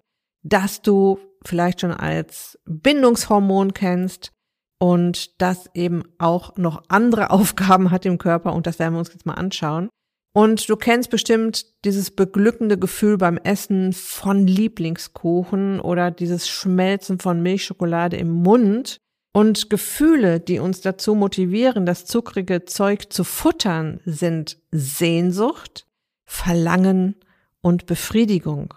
das 0.43 0.84
du 0.84 1.17
vielleicht 1.43 1.81
schon 1.81 1.93
als 1.93 2.60
Bindungshormon 2.65 3.74
kennst 3.74 4.34
und 4.79 5.39
das 5.41 5.69
eben 5.75 6.03
auch 6.17 6.57
noch 6.57 6.83
andere 6.88 7.29
Aufgaben 7.31 7.91
hat 7.91 8.05
im 8.05 8.17
Körper 8.17 8.53
und 8.53 8.65
das 8.65 8.79
werden 8.79 8.95
wir 8.95 9.00
uns 9.00 9.13
jetzt 9.13 9.25
mal 9.25 9.36
anschauen. 9.36 9.89
Und 10.31 10.69
du 10.69 10.75
kennst 10.75 11.09
bestimmt 11.09 11.65
dieses 11.86 12.12
beglückende 12.12 12.77
Gefühl 12.77 13.17
beim 13.17 13.38
Essen 13.38 13.93
von 13.93 14.45
Lieblingskuchen 14.45 15.79
oder 15.79 16.12
dieses 16.12 16.48
Schmelzen 16.48 17.19
von 17.19 17.41
Milchschokolade 17.41 18.17
im 18.17 18.29
Mund. 18.29 18.98
Und 19.31 19.69
Gefühle, 19.69 20.39
die 20.39 20.59
uns 20.59 20.81
dazu 20.81 21.13
motivieren, 21.13 21.86
das 21.86 22.05
zuckrige 22.05 22.65
Zeug 22.65 23.12
zu 23.12 23.24
futtern, 23.24 24.00
sind 24.05 24.57
Sehnsucht, 24.71 25.86
Verlangen 26.25 27.15
und 27.62 27.86
Befriedigung. 27.86 28.74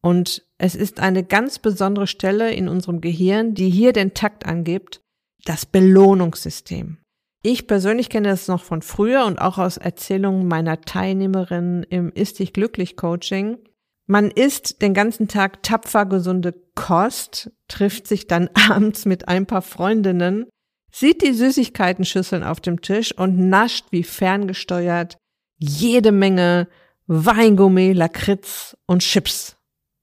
Und 0.00 0.44
es 0.58 0.74
ist 0.74 0.98
eine 0.98 1.22
ganz 1.22 1.58
besondere 1.60 2.08
Stelle 2.08 2.52
in 2.52 2.68
unserem 2.68 3.00
Gehirn, 3.00 3.54
die 3.54 3.70
hier 3.70 3.92
den 3.92 4.14
Takt 4.14 4.44
angibt, 4.46 5.01
das 5.44 5.66
Belohnungssystem. 5.66 6.98
Ich 7.42 7.66
persönlich 7.66 8.08
kenne 8.08 8.28
das 8.28 8.46
noch 8.46 8.62
von 8.62 8.82
früher 8.82 9.24
und 9.24 9.40
auch 9.40 9.58
aus 9.58 9.76
Erzählungen 9.76 10.46
meiner 10.46 10.80
Teilnehmerinnen 10.80 11.82
im 11.84 12.12
Ist 12.12 12.38
dich 12.38 12.52
glücklich 12.52 12.96
Coaching. 12.96 13.58
Man 14.06 14.30
isst 14.30 14.80
den 14.82 14.94
ganzen 14.94 15.26
Tag 15.26 15.62
tapfer 15.62 16.06
gesunde 16.06 16.54
Kost, 16.74 17.50
trifft 17.66 18.06
sich 18.06 18.28
dann 18.28 18.48
abends 18.70 19.04
mit 19.04 19.28
ein 19.28 19.46
paar 19.46 19.62
Freundinnen, 19.62 20.46
sieht 20.92 21.22
die 21.22 21.32
Süßigkeitenschüsseln 21.32 22.44
auf 22.44 22.60
dem 22.60 22.80
Tisch 22.80 23.16
und 23.16 23.38
nascht 23.38 23.86
wie 23.90 24.04
ferngesteuert 24.04 25.16
jede 25.58 26.12
Menge 26.12 26.68
Weingummi, 27.06 27.92
Lakritz 27.92 28.76
und 28.86 29.00
Chips. 29.00 29.56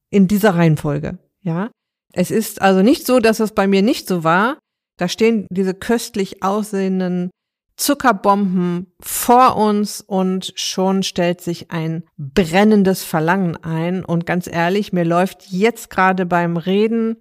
In 0.09 0.27
dieser 0.27 0.55
Reihenfolge, 0.55 1.19
ja. 1.41 1.69
Es 2.11 2.31
ist 2.31 2.61
also 2.61 2.81
nicht 2.81 3.05
so, 3.05 3.19
dass 3.19 3.39
es 3.39 3.51
bei 3.51 3.67
mir 3.67 3.81
nicht 3.81 4.07
so 4.07 4.23
war. 4.23 4.57
Da 4.99 5.07
stehen 5.07 5.47
diese 5.49 5.73
köstlich 5.73 6.43
aussehenden 6.43 7.31
Zuckerbomben 7.77 8.91
vor 8.99 9.55
uns 9.55 10.01
und 10.01 10.51
schon 10.57 11.03
stellt 11.03 11.39
sich 11.39 11.71
ein 11.71 12.03
brennendes 12.17 13.05
Verlangen 13.05 13.55
ein. 13.63 14.03
Und 14.03 14.25
ganz 14.25 14.47
ehrlich, 14.47 14.91
mir 14.91 15.05
läuft 15.05 15.47
jetzt 15.47 15.89
gerade 15.89 16.25
beim 16.25 16.57
Reden 16.57 17.15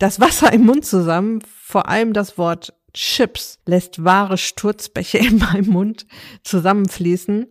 das 0.00 0.18
Wasser 0.18 0.52
im 0.52 0.66
Mund 0.66 0.84
zusammen. 0.84 1.40
Vor 1.46 1.88
allem 1.88 2.12
das 2.14 2.36
Wort 2.36 2.74
Chips 2.94 3.60
lässt 3.64 4.02
wahre 4.02 4.36
Sturzbäche 4.36 5.18
in 5.26 5.38
meinem 5.38 5.70
Mund 5.70 6.06
zusammenfließen. 6.42 7.46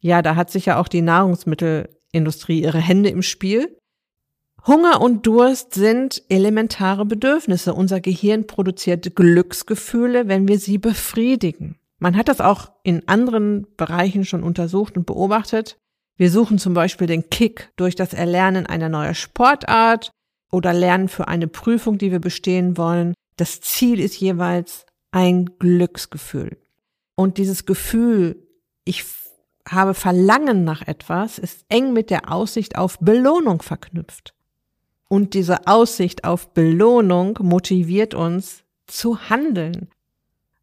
Ja, 0.00 0.22
da 0.22 0.34
hat 0.34 0.50
sich 0.50 0.66
ja 0.66 0.80
auch 0.80 0.88
die 0.88 1.02
Nahrungsmittelindustrie 1.02 2.62
ihre 2.62 2.80
Hände 2.80 3.10
im 3.10 3.22
Spiel. 3.22 3.78
Hunger 4.66 5.02
und 5.02 5.26
Durst 5.26 5.74
sind 5.74 6.22
elementare 6.30 7.04
Bedürfnisse. 7.04 7.74
Unser 7.74 8.00
Gehirn 8.00 8.46
produziert 8.46 9.14
Glücksgefühle, 9.14 10.26
wenn 10.26 10.48
wir 10.48 10.58
sie 10.58 10.78
befriedigen. 10.78 11.78
Man 11.98 12.16
hat 12.16 12.28
das 12.28 12.40
auch 12.40 12.72
in 12.82 13.06
anderen 13.06 13.66
Bereichen 13.76 14.24
schon 14.24 14.42
untersucht 14.42 14.96
und 14.96 15.04
beobachtet. 15.04 15.76
Wir 16.16 16.30
suchen 16.30 16.58
zum 16.58 16.72
Beispiel 16.72 17.06
den 17.06 17.28
Kick 17.28 17.72
durch 17.76 17.94
das 17.94 18.14
Erlernen 18.14 18.64
einer 18.64 18.88
neuen 18.88 19.14
Sportart 19.14 20.10
oder 20.50 20.72
Lernen 20.72 21.08
für 21.08 21.28
eine 21.28 21.48
Prüfung, 21.48 21.98
die 21.98 22.10
wir 22.10 22.20
bestehen 22.20 22.78
wollen. 22.78 23.12
Das 23.36 23.60
Ziel 23.60 24.00
ist 24.00 24.18
jeweils 24.18 24.86
ein 25.10 25.58
Glücksgefühl. 25.58 26.56
Und 27.16 27.36
dieses 27.36 27.66
Gefühl, 27.66 28.48
ich 28.84 29.04
habe 29.68 29.92
Verlangen 29.92 30.64
nach 30.64 30.86
etwas, 30.86 31.38
ist 31.38 31.64
eng 31.68 31.92
mit 31.92 32.08
der 32.08 32.32
Aussicht 32.32 32.78
auf 32.78 32.98
Belohnung 33.00 33.60
verknüpft. 33.60 34.34
Und 35.14 35.34
diese 35.34 35.68
Aussicht 35.68 36.24
auf 36.24 36.48
Belohnung 36.54 37.38
motiviert 37.40 38.14
uns 38.14 38.64
zu 38.88 39.30
handeln. 39.30 39.86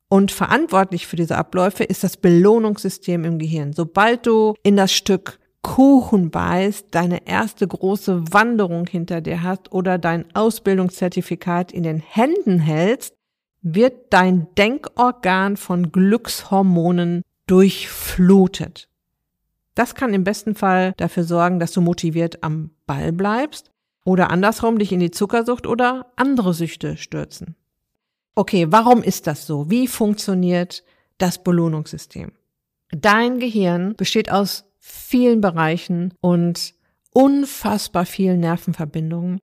Und 0.09 0.33
verantwortlich 0.33 1.07
für 1.07 1.15
diese 1.15 1.37
Abläufe 1.37 1.85
ist 1.85 2.03
das 2.03 2.17
Belohnungssystem 2.17 3.23
im 3.23 3.39
Gehirn. 3.39 3.71
Sobald 3.71 4.27
du 4.27 4.55
in 4.61 4.75
das 4.75 4.91
Stück 4.91 5.39
Kuchen 5.61 6.31
beißt, 6.31 6.87
deine 6.91 7.25
erste 7.25 7.65
große 7.65 8.33
Wanderung 8.33 8.87
hinter 8.87 9.21
dir 9.21 9.41
hast 9.41 9.71
oder 9.71 9.97
dein 9.97 10.25
Ausbildungszertifikat 10.35 11.71
in 11.71 11.83
den 11.83 12.01
Händen 12.01 12.59
hältst, 12.59 13.15
wird 13.61 14.11
dein 14.11 14.47
Denkorgan 14.57 15.55
von 15.55 15.93
Glückshormonen 15.93 17.21
durchflutet. 17.47 18.89
Das 19.75 19.95
kann 19.95 20.13
im 20.13 20.25
besten 20.25 20.55
Fall 20.55 20.93
dafür 20.97 21.23
sorgen, 21.23 21.61
dass 21.61 21.71
du 21.71 21.79
motiviert 21.79 22.43
am 22.43 22.71
Ball 22.85 23.13
bleibst 23.13 23.70
oder 24.03 24.31
andersrum 24.31 24.79
dich 24.79 24.91
in 24.91 24.99
die 24.99 25.11
Zuckersucht 25.11 25.67
oder 25.67 26.11
andere 26.15 26.53
Süchte 26.53 26.97
stürzen. 26.97 27.55
Okay, 28.35 28.67
warum 28.69 29.03
ist 29.03 29.27
das 29.27 29.45
so? 29.45 29.69
Wie 29.69 29.87
funktioniert 29.87 30.83
das 31.17 31.43
Belohnungssystem? 31.43 32.31
Dein 32.91 33.39
Gehirn 33.39 33.95
besteht 33.95 34.31
aus 34.31 34.65
vielen 34.79 35.41
Bereichen 35.41 36.13
und 36.21 36.73
unfassbar 37.13 38.05
vielen 38.05 38.39
Nervenverbindungen. 38.39 39.39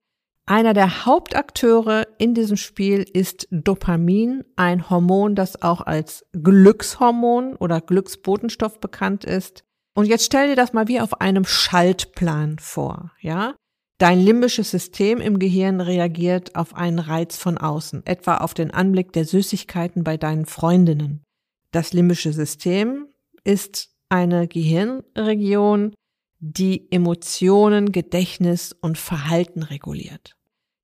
Einer 0.47 0.73
der 0.73 1.05
Hauptakteure 1.05 2.07
in 2.17 2.33
diesem 2.33 2.57
Spiel 2.57 3.03
ist 3.03 3.47
Dopamin, 3.50 4.45
ein 4.57 4.88
Hormon, 4.88 5.35
das 5.35 5.61
auch 5.61 5.83
als 5.83 6.25
Glückshormon 6.33 7.55
oder 7.55 7.83
Glücksbotenstoff 7.83 8.81
bekannt 8.81 9.27
ist. 9.27 9.65
Und 9.95 10.07
jetzt 10.07 10.25
stell 10.25 10.49
dir 10.49 10.57
das 10.57 10.73
mal 10.73 10.88
wie 10.88 11.00
auf 11.00 11.21
einem 11.21 11.45
Schaltplan 11.45 12.59
vor, 12.59 13.12
ja? 13.21 13.55
Dein 13.99 14.21
limbisches 14.21 14.71
System 14.71 15.21
im 15.21 15.40
Gehirn 15.40 15.81
reagiert 15.81 16.55
auf 16.55 16.75
einen 16.76 17.00
Reiz 17.00 17.37
von 17.37 17.59
außen, 17.59 18.07
etwa 18.07 18.37
auf 18.37 18.55
den 18.55 18.71
Anblick 18.71 19.12
der 19.12 19.25
Süßigkeiten 19.25 20.05
bei 20.05 20.17
deinen 20.17 20.47
Freundinnen. 20.47 21.25
Das 21.73 21.93
limbische 21.93 22.33
System 22.33 23.09
ist 23.43 23.90
eine 24.09 24.47
Gehirnregion, 24.47 25.95
die 26.38 26.90
Emotionen, 26.93 27.90
Gedächtnis 27.90 28.73
und 28.73 28.99
Verhalten 28.99 29.64
reguliert. 29.64 30.37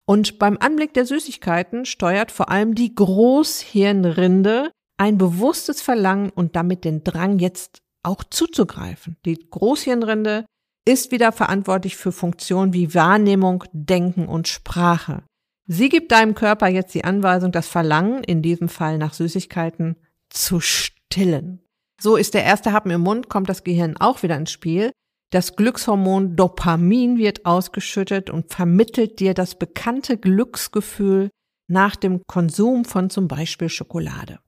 Und 0.06 0.40
beim 0.40 0.59
Anblick 0.59 0.92
der 0.92 1.06
Süßigkeiten 1.06 1.85
steuert 1.85 2.33
vor 2.33 2.50
allem 2.50 2.75
die 2.75 2.94
Großhirnrinde 2.94 4.73
ein 4.99 5.18
bewusstes 5.18 5.80
Verlangen 5.80 6.30
und 6.30 6.56
damit 6.56 6.85
den 6.85 7.04
Drang, 7.04 7.38
jetzt 7.38 7.78
auch 8.02 8.25
zuzugreifen. 8.25 9.16
Die 9.25 9.38
Großhirnrinde 9.49 10.44
ist 10.87 11.12
wieder 11.12 11.33
verantwortlich 11.33 11.97
für 11.97 12.12
Funktionen 12.12 12.73
wie 12.73 12.95
Wahrnehmung, 12.95 13.64
Denken 13.73 14.26
und 14.26 14.49
Sprache. 14.49 15.23
Sie 15.67 15.88
gibt 15.88 16.12
deinem 16.12 16.35
Körper 16.35 16.69
jetzt 16.69 16.95
die 16.95 17.05
Anweisung, 17.05 17.50
das 17.53 17.69
Verlangen, 17.69 18.23
in 18.23 18.43
diesem 18.43 18.69
Fall 18.69 18.99
nach 18.99 19.14
Süßigkeiten, 19.14 19.97
zu 20.29 20.61
stillen. 20.61 21.61
So 22.00 22.17
ist 22.17 22.35
der 22.35 22.45
erste 22.45 22.73
Happen 22.73 22.91
im 22.91 23.00
Mund, 23.00 23.31
kommt 23.31 23.49
das 23.49 23.64
Gehirn 23.64 23.97
auch 23.99 24.23
wieder 24.23 24.37
ins 24.37 24.50
Spiel. 24.50 24.93
Das 25.31 25.57
Glückshormon 25.57 26.37
Dopamin 26.37 27.17
wird 27.17 27.47
ausgeschüttet 27.47 28.29
und 28.29 28.53
vermittelt 28.53 29.21
dir 29.21 29.33
das 29.33 29.59
bekannte 29.59 30.19
Glücksgefühl 30.19 31.31
nach 31.67 31.97
dem 31.97 32.23
Konsum 32.26 32.85
von 32.85 33.09
zum 33.09 33.26
Beispiel 33.26 33.71
Schokolade. 33.71 34.38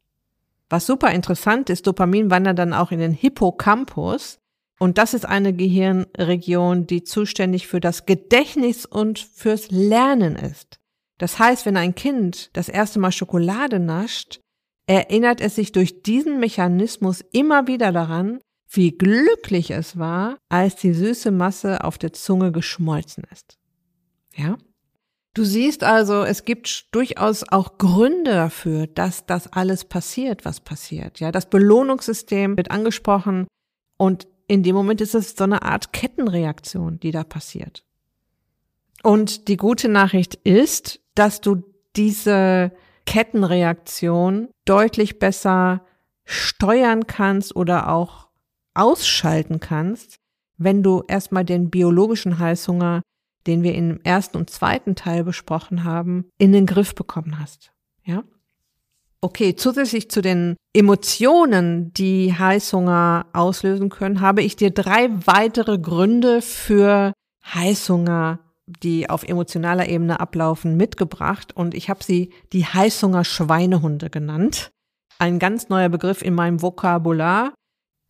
Was 0.68 0.86
super 0.86 1.12
interessant 1.12 1.70
ist, 1.70 1.86
Dopamin 1.86 2.30
wandert 2.30 2.58
dann 2.58 2.74
auch 2.74 2.90
in 2.90 2.98
den 2.98 3.12
Hippocampus. 3.12 4.38
Und 4.78 4.98
das 4.98 5.14
ist 5.14 5.24
eine 5.24 5.54
Gehirnregion, 5.54 6.86
die 6.86 7.02
zuständig 7.02 7.66
für 7.66 7.80
das 7.80 8.06
Gedächtnis 8.06 8.84
und 8.84 9.18
fürs 9.18 9.70
Lernen 9.70 10.36
ist. 10.36 10.78
Das 11.18 11.38
heißt, 11.38 11.64
wenn 11.64 11.76
ein 11.76 11.94
Kind 11.94 12.50
das 12.52 12.68
erste 12.68 12.98
Mal 12.98 13.12
Schokolade 13.12 13.78
nascht, 13.78 14.40
erinnert 14.86 15.40
es 15.40 15.54
sich 15.54 15.72
durch 15.72 16.02
diesen 16.02 16.38
Mechanismus 16.38 17.24
immer 17.32 17.66
wieder 17.66 17.90
daran, 17.90 18.40
wie 18.68 18.92
glücklich 18.92 19.70
es 19.70 19.98
war, 19.98 20.38
als 20.48 20.76
die 20.76 20.92
süße 20.92 21.30
Masse 21.30 21.82
auf 21.84 21.98
der 21.98 22.12
Zunge 22.12 22.52
geschmolzen 22.52 23.24
ist. 23.32 23.56
Ja? 24.34 24.58
Du 25.34 25.44
siehst 25.44 25.84
also, 25.84 26.22
es 26.22 26.44
gibt 26.44 26.94
durchaus 26.94 27.44
auch 27.48 27.78
Gründe 27.78 28.32
dafür, 28.32 28.86
dass 28.86 29.26
das 29.26 29.52
alles 29.52 29.84
passiert, 29.84 30.44
was 30.44 30.60
passiert. 30.60 31.20
Ja, 31.20 31.30
das 31.30 31.50
Belohnungssystem 31.50 32.56
wird 32.56 32.70
angesprochen 32.70 33.46
und 33.98 34.26
in 34.48 34.62
dem 34.62 34.74
Moment 34.74 35.00
ist 35.00 35.14
es 35.14 35.36
so 35.36 35.44
eine 35.44 35.62
Art 35.62 35.92
Kettenreaktion, 35.92 37.00
die 37.00 37.10
da 37.10 37.24
passiert. 37.24 37.84
Und 39.02 39.48
die 39.48 39.56
gute 39.56 39.88
Nachricht 39.88 40.34
ist, 40.34 41.00
dass 41.14 41.40
du 41.40 41.62
diese 41.96 42.72
Kettenreaktion 43.06 44.48
deutlich 44.64 45.18
besser 45.18 45.84
steuern 46.24 47.06
kannst 47.06 47.54
oder 47.54 47.88
auch 47.88 48.28
ausschalten 48.74 49.60
kannst, 49.60 50.16
wenn 50.58 50.82
du 50.82 51.02
erstmal 51.06 51.44
den 51.44 51.70
biologischen 51.70 52.38
Heißhunger, 52.38 53.02
den 53.46 53.62
wir 53.62 53.74
im 53.74 54.00
ersten 54.02 54.36
und 54.36 54.50
zweiten 54.50 54.96
Teil 54.96 55.24
besprochen 55.24 55.84
haben, 55.84 56.26
in 56.38 56.52
den 56.52 56.66
Griff 56.66 56.94
bekommen 56.94 57.38
hast. 57.38 57.72
Ja? 58.04 58.24
Okay, 59.20 59.56
zusätzlich 59.56 60.10
zu 60.10 60.20
den 60.20 60.56
Emotionen, 60.74 61.92
die 61.94 62.34
Heißhunger 62.38 63.26
auslösen 63.32 63.88
können, 63.88 64.20
habe 64.20 64.42
ich 64.42 64.56
dir 64.56 64.70
drei 64.70 65.08
weitere 65.24 65.78
Gründe 65.78 66.42
für 66.42 67.12
Heißhunger, 67.54 68.40
die 68.82 69.08
auf 69.08 69.22
emotionaler 69.24 69.88
Ebene 69.88 70.20
ablaufen, 70.20 70.76
mitgebracht 70.76 71.56
und 71.56 71.74
ich 71.74 71.88
habe 71.88 72.04
sie 72.04 72.30
die 72.52 72.66
Heißhunger 72.66 73.24
Schweinehunde 73.24 74.10
genannt. 74.10 74.70
Ein 75.18 75.38
ganz 75.38 75.68
neuer 75.68 75.88
Begriff 75.88 76.20
in 76.20 76.34
meinem 76.34 76.60
Vokabular. 76.60 77.54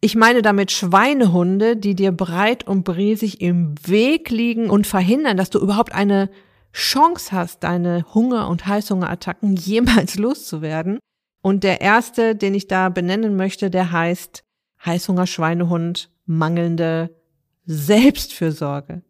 Ich 0.00 0.16
meine 0.16 0.42
damit 0.42 0.72
Schweinehunde, 0.72 1.76
die 1.76 1.94
dir 1.94 2.12
breit 2.12 2.66
und 2.66 2.84
briesig 2.84 3.40
im 3.40 3.74
Weg 3.86 4.30
liegen 4.30 4.70
und 4.70 4.86
verhindern, 4.86 5.36
dass 5.36 5.50
du 5.50 5.58
überhaupt 5.60 5.94
eine 5.94 6.30
Chance 6.76 7.32
hast, 7.32 7.64
deine 7.64 8.04
Hunger- 8.12 8.48
und 8.48 8.66
Heißhungerattacken 8.66 9.56
jemals 9.56 10.16
loszuwerden. 10.16 10.98
Und 11.42 11.64
der 11.64 11.80
erste, 11.80 12.36
den 12.36 12.54
ich 12.54 12.66
da 12.66 12.88
benennen 12.90 13.36
möchte, 13.36 13.70
der 13.70 13.92
heißt 13.92 14.42
Heißhunger 14.84 15.26
Schweinehund, 15.26 16.10
mangelnde 16.26 17.16
Selbstfürsorge. 17.64 19.02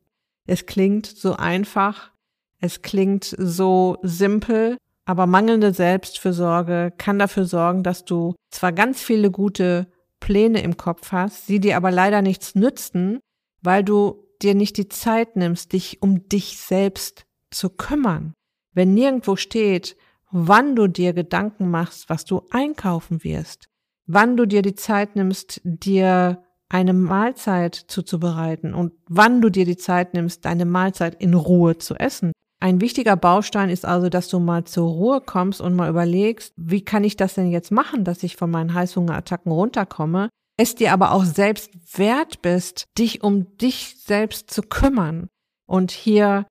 Es 0.47 0.67
klingt 0.67 1.07
so 1.07 1.35
einfach, 1.35 2.13
es 2.61 2.83
klingt 2.83 3.35
so 3.37 3.99
simpel, 4.03 4.79
aber 5.05 5.27
mangelnde 5.27 5.75
Selbstfürsorge 5.75 6.93
kann 6.97 7.19
dafür 7.19 7.47
sorgen, 7.47 7.83
dass 7.83 8.05
du 8.05 8.35
zwar 8.51 8.73
ganz 8.73 9.03
viele 9.03 9.31
gute 9.31 9.89
Pläne 10.21 10.63
im 10.63 10.77
Kopf 10.77 11.11
hast, 11.11 11.47
sie 11.47 11.59
dir 11.59 11.77
aber 11.77 11.91
leider 11.91 12.23
nichts 12.23 12.55
nützen, 12.55 13.19
weil 13.61 13.83
du 13.83 14.25
dir 14.41 14.55
nicht 14.55 14.77
die 14.77 14.89
Zeit 14.89 15.35
nimmst, 15.37 15.73
dich 15.73 16.01
um 16.01 16.29
dich 16.29 16.59
selbst 16.59 17.26
zu 17.57 17.71
kümmern. 17.71 18.35
Wenn 18.73 18.95
nirgendwo 18.95 19.37
steht, 19.37 19.97
wann 20.31 20.77
du 20.77 20.87
dir 20.87 21.13
Gedanken 21.13 21.71
machst, 21.71 22.09
was 22.11 22.25
du 22.25 22.43
einkaufen 22.51 23.25
wirst, 23.25 23.69
wann 24.07 24.37
du 24.37 24.47
dir 24.47 24.63
die 24.63 24.75
Zeit 24.75 25.17
nimmst, 25.17 25.61
dir 25.65 26.43
eine 26.69 26.93
Mahlzeit 26.93 27.75
zuzubereiten 27.75 28.75
und 28.75 28.93
wann 29.09 29.41
du 29.41 29.51
dir 29.51 29.65
die 29.65 29.77
Zeit 29.77 30.15
nimmst, 30.15 30.45
deine 30.45 30.65
Mahlzeit 30.65 31.21
in 31.21 31.35
Ruhe 31.35 31.79
zu 31.79 31.95
essen. 31.95 32.33
Ein 32.61 32.81
wichtiger 32.81 33.17
Baustein 33.17 33.69
ist 33.71 33.85
also, 33.85 34.09
dass 34.09 34.29
du 34.29 34.41
mal 34.41 34.65
zur 34.65 34.89
Ruhe 34.89 35.21
kommst 35.21 35.61
und 35.61 35.75
mal 35.75 35.91
überlegst, 35.91 36.55
wie 36.57 36.83
kann 36.83 37.05
ich 37.05 37.17
das 37.17 37.35
denn 37.35 37.51
jetzt 37.51 37.71
machen, 37.71 38.05
dass 38.05 38.23
ich 38.23 38.37
von 38.37 38.51
meinen 38.51 38.75
Heißhungerattacken 38.75 39.53
runterkomme, 39.53 40.29
es 40.59 40.75
dir 40.75 40.93
aber 40.93 41.13
auch 41.13 41.25
selbst 41.25 41.71
wert 41.99 42.43
bist, 42.43 42.87
dich 42.99 43.23
um 43.23 43.57
dich 43.59 43.97
selbst 44.03 44.51
zu 44.51 44.63
kümmern 44.63 45.29
und 45.67 45.91
hier 45.91 46.47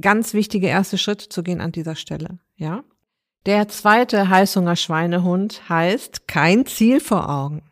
ganz 0.00 0.34
wichtige 0.34 0.66
erste 0.66 0.98
Schritte 0.98 1.28
zu 1.28 1.42
gehen 1.42 1.60
an 1.60 1.72
dieser 1.72 1.96
Stelle, 1.96 2.38
ja? 2.56 2.84
Der 3.46 3.68
zweite 3.68 4.30
Heißhunger-Schweinehund 4.30 5.68
heißt 5.68 6.26
kein 6.26 6.64
Ziel 6.64 7.00
vor 7.00 7.28
Augen. 7.28 7.62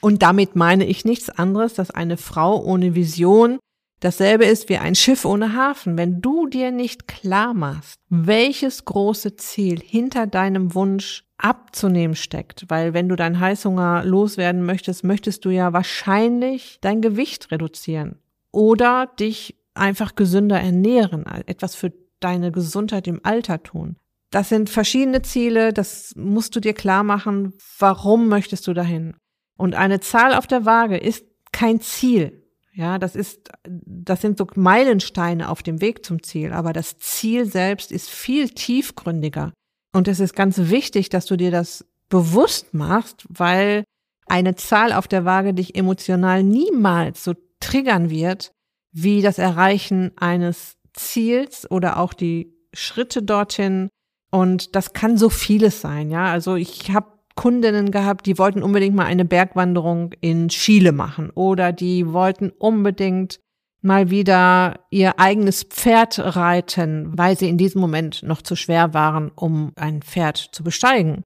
Und 0.00 0.22
damit 0.22 0.54
meine 0.56 0.84
ich 0.86 1.04
nichts 1.04 1.30
anderes, 1.30 1.74
dass 1.74 1.90
eine 1.90 2.16
Frau 2.16 2.62
ohne 2.62 2.94
Vision 2.94 3.58
dasselbe 4.00 4.44
ist 4.44 4.68
wie 4.68 4.78
ein 4.78 4.94
Schiff 4.94 5.24
ohne 5.24 5.54
Hafen. 5.54 5.96
Wenn 5.96 6.20
du 6.20 6.46
dir 6.46 6.70
nicht 6.70 7.08
klar 7.08 7.54
machst, 7.54 8.00
welches 8.08 8.84
große 8.84 9.36
Ziel 9.36 9.80
hinter 9.80 10.26
deinem 10.26 10.74
Wunsch 10.74 11.24
abzunehmen 11.38 12.16
steckt, 12.16 12.64
weil 12.68 12.94
wenn 12.94 13.08
du 13.08 13.16
deinen 13.16 13.40
Heißhunger 13.40 14.04
loswerden 14.04 14.64
möchtest, 14.64 15.02
möchtest 15.04 15.44
du 15.44 15.50
ja 15.50 15.72
wahrscheinlich 15.72 16.78
dein 16.80 17.00
Gewicht 17.00 17.50
reduzieren 17.50 18.18
oder 18.52 19.08
dich 19.18 19.56
einfach 19.74 20.14
gesünder 20.14 20.60
ernähren, 20.60 21.26
etwas 21.46 21.74
für 21.74 21.92
deine 22.20 22.52
Gesundheit 22.52 23.06
im 23.06 23.20
Alter 23.22 23.62
tun. 23.62 23.96
Das 24.30 24.48
sind 24.48 24.70
verschiedene 24.70 25.22
Ziele, 25.22 25.72
das 25.72 26.14
musst 26.16 26.56
du 26.56 26.60
dir 26.60 26.72
klar 26.72 27.04
machen, 27.04 27.52
warum 27.78 28.28
möchtest 28.28 28.66
du 28.66 28.72
dahin? 28.72 29.14
Und 29.58 29.74
eine 29.74 30.00
Zahl 30.00 30.34
auf 30.34 30.46
der 30.46 30.64
Waage 30.64 30.96
ist 30.96 31.26
kein 31.52 31.80
Ziel. 31.80 32.42
Ja, 32.74 32.98
das 32.98 33.14
ist, 33.14 33.50
das 33.64 34.22
sind 34.22 34.38
so 34.38 34.46
Meilensteine 34.54 35.50
auf 35.50 35.62
dem 35.62 35.82
Weg 35.82 36.06
zum 36.06 36.22
Ziel, 36.22 36.52
aber 36.52 36.72
das 36.72 36.98
Ziel 36.98 37.44
selbst 37.44 37.92
ist 37.92 38.08
viel 38.08 38.48
tiefgründiger. 38.48 39.52
Und 39.92 40.08
es 40.08 40.20
ist 40.20 40.34
ganz 40.34 40.56
wichtig, 40.56 41.10
dass 41.10 41.26
du 41.26 41.36
dir 41.36 41.50
das 41.50 41.84
bewusst 42.08 42.72
machst, 42.72 43.26
weil 43.28 43.84
eine 44.26 44.54
Zahl 44.54 44.94
auf 44.94 45.06
der 45.06 45.26
Waage 45.26 45.52
dich 45.52 45.74
emotional 45.74 46.42
niemals 46.42 47.22
so 47.22 47.34
triggern 47.60 48.08
wird, 48.08 48.52
wie 48.92 49.22
das 49.22 49.38
Erreichen 49.38 50.12
eines 50.16 50.76
Ziels 50.92 51.70
oder 51.70 51.98
auch 51.98 52.12
die 52.12 52.54
Schritte 52.74 53.22
dorthin, 53.22 53.88
und 54.30 54.74
das 54.74 54.94
kann 54.94 55.18
so 55.18 55.28
vieles 55.28 55.82
sein, 55.82 56.10
ja. 56.10 56.24
Also 56.26 56.56
ich 56.56 56.90
habe 56.90 57.12
Kundinnen 57.34 57.90
gehabt, 57.90 58.26
die 58.26 58.38
wollten 58.38 58.62
unbedingt 58.62 58.96
mal 58.96 59.04
eine 59.04 59.24
Bergwanderung 59.24 60.12
in 60.20 60.48
Chile 60.48 60.92
machen 60.92 61.30
oder 61.30 61.72
die 61.72 62.12
wollten 62.12 62.50
unbedingt 62.50 63.40
mal 63.82 64.10
wieder 64.10 64.80
ihr 64.90 65.18
eigenes 65.18 65.64
Pferd 65.64 66.18
reiten, 66.18 67.16
weil 67.16 67.36
sie 67.36 67.48
in 67.48 67.58
diesem 67.58 67.80
Moment 67.80 68.22
noch 68.22 68.42
zu 68.42 68.54
schwer 68.54 68.94
waren, 68.94 69.30
um 69.34 69.72
ein 69.76 70.02
Pferd 70.02 70.36
zu 70.36 70.62
besteigen. 70.62 71.22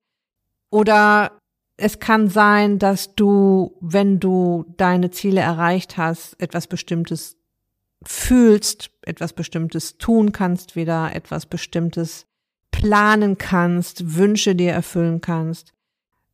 Oder 0.70 1.38
es 1.76 1.98
kann 2.00 2.28
sein, 2.28 2.78
dass 2.78 3.14
du, 3.14 3.76
wenn 3.80 4.18
du 4.18 4.64
deine 4.78 5.10
Ziele 5.10 5.40
erreicht 5.40 5.96
hast, 5.96 6.40
etwas 6.40 6.66
Bestimmtes 6.66 7.35
fühlst, 8.08 8.90
etwas 9.02 9.32
Bestimmtes 9.32 9.98
tun 9.98 10.32
kannst, 10.32 10.76
wieder 10.76 11.14
etwas 11.14 11.46
Bestimmtes 11.46 12.26
planen 12.70 13.38
kannst, 13.38 14.16
Wünsche 14.16 14.54
dir 14.54 14.72
erfüllen 14.72 15.20
kannst. 15.20 15.72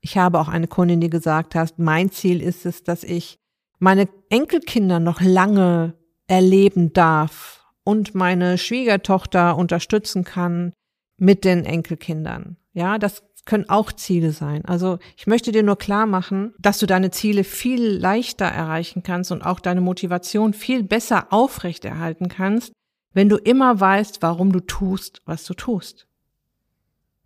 Ich 0.01 0.19
habe 0.19 0.41
auch 0.41 0.49
eine 0.49 0.67
Kundin, 0.67 1.01
die 1.01 1.11
gesagt 1.11 1.55
hat, 1.55 1.79
mein 1.79 2.11
Ziel 2.11 2.43
ist 2.43 2.67
es, 2.67 2.83
dass 2.83 3.05
ich 3.05 3.39
meine 3.79 4.09
Enkelkinder 4.29 5.01
noch 5.01 5.21
lange 5.21 5.95
erleben 6.27 6.93
darf 6.93 7.65
und 7.85 8.15
meine 8.15 8.59
Schwiegertochter 8.59 9.57
unterstützen 9.57 10.25
kann 10.25 10.73
mit 11.17 11.45
den 11.45 11.65
Enkelkindern. 11.65 12.57
Ja, 12.73 12.99
das 12.99 13.23
können 13.45 13.69
auch 13.69 13.93
Ziele 13.93 14.33
sein. 14.33 14.65
Also 14.65 14.99
ich 15.17 15.27
möchte 15.27 15.53
dir 15.53 15.63
nur 15.63 15.77
klar 15.77 16.07
machen, 16.07 16.55
dass 16.59 16.79
du 16.79 16.87
deine 16.87 17.11
Ziele 17.11 17.45
viel 17.45 17.83
leichter 17.85 18.47
erreichen 18.47 19.03
kannst 19.03 19.33
und 19.33 19.43
auch 19.43 19.61
deine 19.61 19.81
Motivation 19.81 20.55
viel 20.55 20.83
besser 20.83 21.33
aufrechterhalten 21.33 22.29
kannst, 22.29 22.73
wenn 23.13 23.29
du 23.29 23.37
immer 23.37 23.79
weißt, 23.79 24.23
warum 24.23 24.53
du 24.53 24.61
tust, 24.61 25.23
was 25.25 25.45
du 25.45 25.55
tust. 25.55 26.07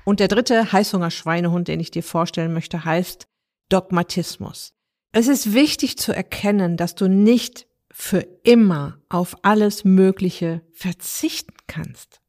Und 0.05 0.21
der 0.21 0.29
dritte 0.29 0.73
Heißhunger-Schweinehund, 0.73 1.69
den 1.69 1.81
ich 1.81 1.91
dir 1.91 2.03
vorstellen 2.03 2.53
möchte, 2.53 2.85
heißt 2.85 3.27
Dogmatismus. 3.69 4.73
Es 5.13 5.29
ist 5.29 5.53
wichtig 5.53 5.99
zu 5.99 6.13
erkennen, 6.13 6.77
dass 6.77 6.95
du 6.95 7.09
nicht 7.09 7.67
für 7.91 8.27
immer 8.43 9.01
auf 9.09 9.37
alles 9.43 9.85
Mögliche 9.85 10.63
verzichten 10.73 11.55
kannst. 11.67 12.21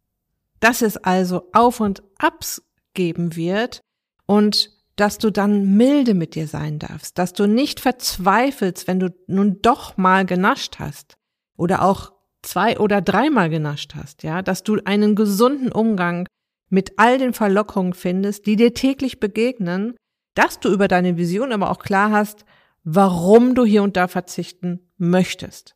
Dass 0.60 0.82
es 0.82 0.98
also 0.98 1.50
Auf 1.54 1.82
und 1.82 2.02
Abs 2.18 2.64
geben 2.98 3.38
wird 3.38 3.80
und 4.26 4.72
dass 4.98 5.20
du 5.20 5.32
dann 5.32 5.78
milde 5.78 6.14
mit 6.16 6.36
dir 6.36 6.48
sein 6.48 6.80
darfst, 6.80 7.18
dass 7.18 7.32
du 7.32 7.48
nicht 7.48 7.80
verzweifelst, 7.80 8.88
wenn 8.88 9.00
du 9.00 9.16
nun 9.28 9.62
doch 9.62 9.96
mal 9.96 10.26
genascht 10.26 10.80
hast 10.80 11.16
oder 11.56 11.84
auch 11.84 12.12
zwei 12.42 12.80
oder 12.80 13.02
dreimal 13.02 13.50
genascht 13.50 13.94
hast, 13.96 14.24
ja, 14.24 14.42
dass 14.42 14.64
du 14.64 14.80
einen 14.84 15.16
gesunden 15.16 15.72
Umgang 15.72 16.28
mit 16.70 16.94
all 16.98 17.20
den 17.20 17.34
Verlockungen 17.34 17.94
findest, 17.94 18.48
die 18.48 18.56
dir 18.56 18.74
täglich 18.74 19.20
begegnen, 19.20 19.96
dass 20.34 20.60
du 20.60 20.70
über 20.70 20.88
deine 20.88 21.16
Vision 21.16 21.52
aber 21.54 21.72
auch 21.72 21.80
klar 21.80 22.12
hast, 22.12 22.44
warum 22.84 23.54
du 23.54 23.66
hier 23.66 23.84
und 23.84 23.96
da 23.96 24.08
verzichten 24.08 24.80
möchtest. 24.98 25.76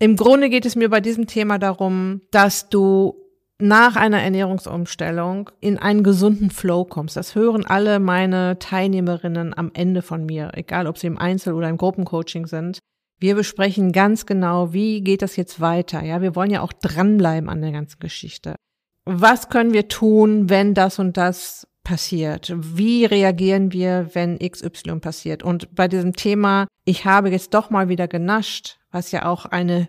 Im 0.00 0.16
Grunde 0.16 0.50
geht 0.50 0.66
es 0.66 0.74
mir 0.74 0.90
bei 0.90 1.00
diesem 1.00 1.26
Thema 1.26 1.58
darum, 1.58 2.22
dass 2.30 2.68
du 2.68 3.23
nach 3.60 3.96
einer 3.96 4.20
Ernährungsumstellung 4.20 5.50
in 5.60 5.78
einen 5.78 6.02
gesunden 6.02 6.50
Flow 6.50 6.84
kommst. 6.84 7.16
Das 7.16 7.34
hören 7.34 7.64
alle 7.64 8.00
meine 8.00 8.58
Teilnehmerinnen 8.58 9.56
am 9.56 9.70
Ende 9.74 10.02
von 10.02 10.26
mir, 10.26 10.50
egal 10.54 10.86
ob 10.86 10.98
sie 10.98 11.06
im 11.06 11.18
Einzel- 11.18 11.54
oder 11.54 11.68
im 11.68 11.76
Gruppencoaching 11.76 12.46
sind. 12.46 12.78
Wir 13.20 13.36
besprechen 13.36 13.92
ganz 13.92 14.26
genau, 14.26 14.72
wie 14.72 15.00
geht 15.00 15.22
das 15.22 15.36
jetzt 15.36 15.60
weiter. 15.60 16.02
Ja, 16.02 16.20
wir 16.20 16.34
wollen 16.34 16.50
ja 16.50 16.62
auch 16.62 16.72
dranbleiben 16.72 17.48
an 17.48 17.62
der 17.62 17.72
ganzen 17.72 18.00
Geschichte 18.00 18.56
was 19.04 19.48
können 19.48 19.72
wir 19.72 19.88
tun, 19.88 20.48
wenn 20.48 20.74
das 20.74 20.98
und 20.98 21.16
das 21.16 21.66
passiert? 21.82 22.52
Wie 22.56 23.04
reagieren 23.04 23.72
wir, 23.72 24.10
wenn 24.14 24.38
XY 24.38 25.00
passiert? 25.00 25.42
Und 25.42 25.74
bei 25.74 25.88
diesem 25.88 26.14
Thema, 26.14 26.66
ich 26.84 27.04
habe 27.04 27.30
jetzt 27.30 27.54
doch 27.54 27.70
mal 27.70 27.88
wieder 27.88 28.08
genascht, 28.08 28.78
was 28.90 29.12
ja 29.12 29.26
auch 29.26 29.46
eine 29.46 29.88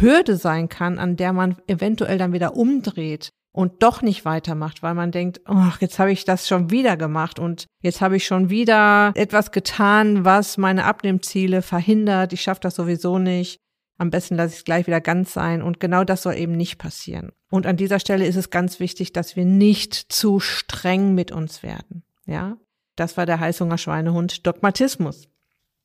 Hürde 0.00 0.36
sein 0.36 0.68
kann, 0.68 0.98
an 0.98 1.16
der 1.16 1.32
man 1.32 1.56
eventuell 1.66 2.18
dann 2.18 2.32
wieder 2.32 2.56
umdreht, 2.56 3.30
und 3.52 3.82
doch 3.82 4.02
nicht 4.02 4.24
weitermacht, 4.24 4.82
weil 4.82 4.94
man 4.94 5.12
denkt, 5.12 5.42
ach, 5.44 5.80
jetzt 5.80 5.98
habe 5.98 6.10
ich 6.10 6.24
das 6.24 6.48
schon 6.48 6.70
wieder 6.70 6.96
gemacht 6.96 7.38
und 7.38 7.66
jetzt 7.82 8.00
habe 8.00 8.16
ich 8.16 8.26
schon 8.26 8.48
wieder 8.48 9.12
etwas 9.14 9.52
getan, 9.52 10.24
was 10.24 10.56
meine 10.56 10.84
Abnehmziele 10.84 11.62
verhindert. 11.62 12.32
Ich 12.32 12.40
schaffe 12.40 12.62
das 12.62 12.74
sowieso 12.74 13.18
nicht. 13.18 13.58
Am 13.98 14.10
besten 14.10 14.36
lasse 14.36 14.54
ich 14.54 14.60
es 14.60 14.64
gleich 14.64 14.86
wieder 14.86 15.00
ganz 15.00 15.32
sein. 15.34 15.62
Und 15.62 15.80
genau 15.80 16.02
das 16.02 16.22
soll 16.22 16.36
eben 16.36 16.56
nicht 16.56 16.78
passieren. 16.78 17.30
Und 17.50 17.66
an 17.66 17.76
dieser 17.76 18.00
Stelle 18.00 18.26
ist 18.26 18.36
es 18.36 18.50
ganz 18.50 18.80
wichtig, 18.80 19.12
dass 19.12 19.36
wir 19.36 19.44
nicht 19.44 19.94
zu 19.94 20.40
streng 20.40 21.14
mit 21.14 21.30
uns 21.30 21.62
werden. 21.62 22.02
Ja, 22.24 22.56
das 22.96 23.16
war 23.16 23.26
der 23.26 23.38
Heißhunger-Schweinehund 23.38 24.46
Dogmatismus. 24.46 25.28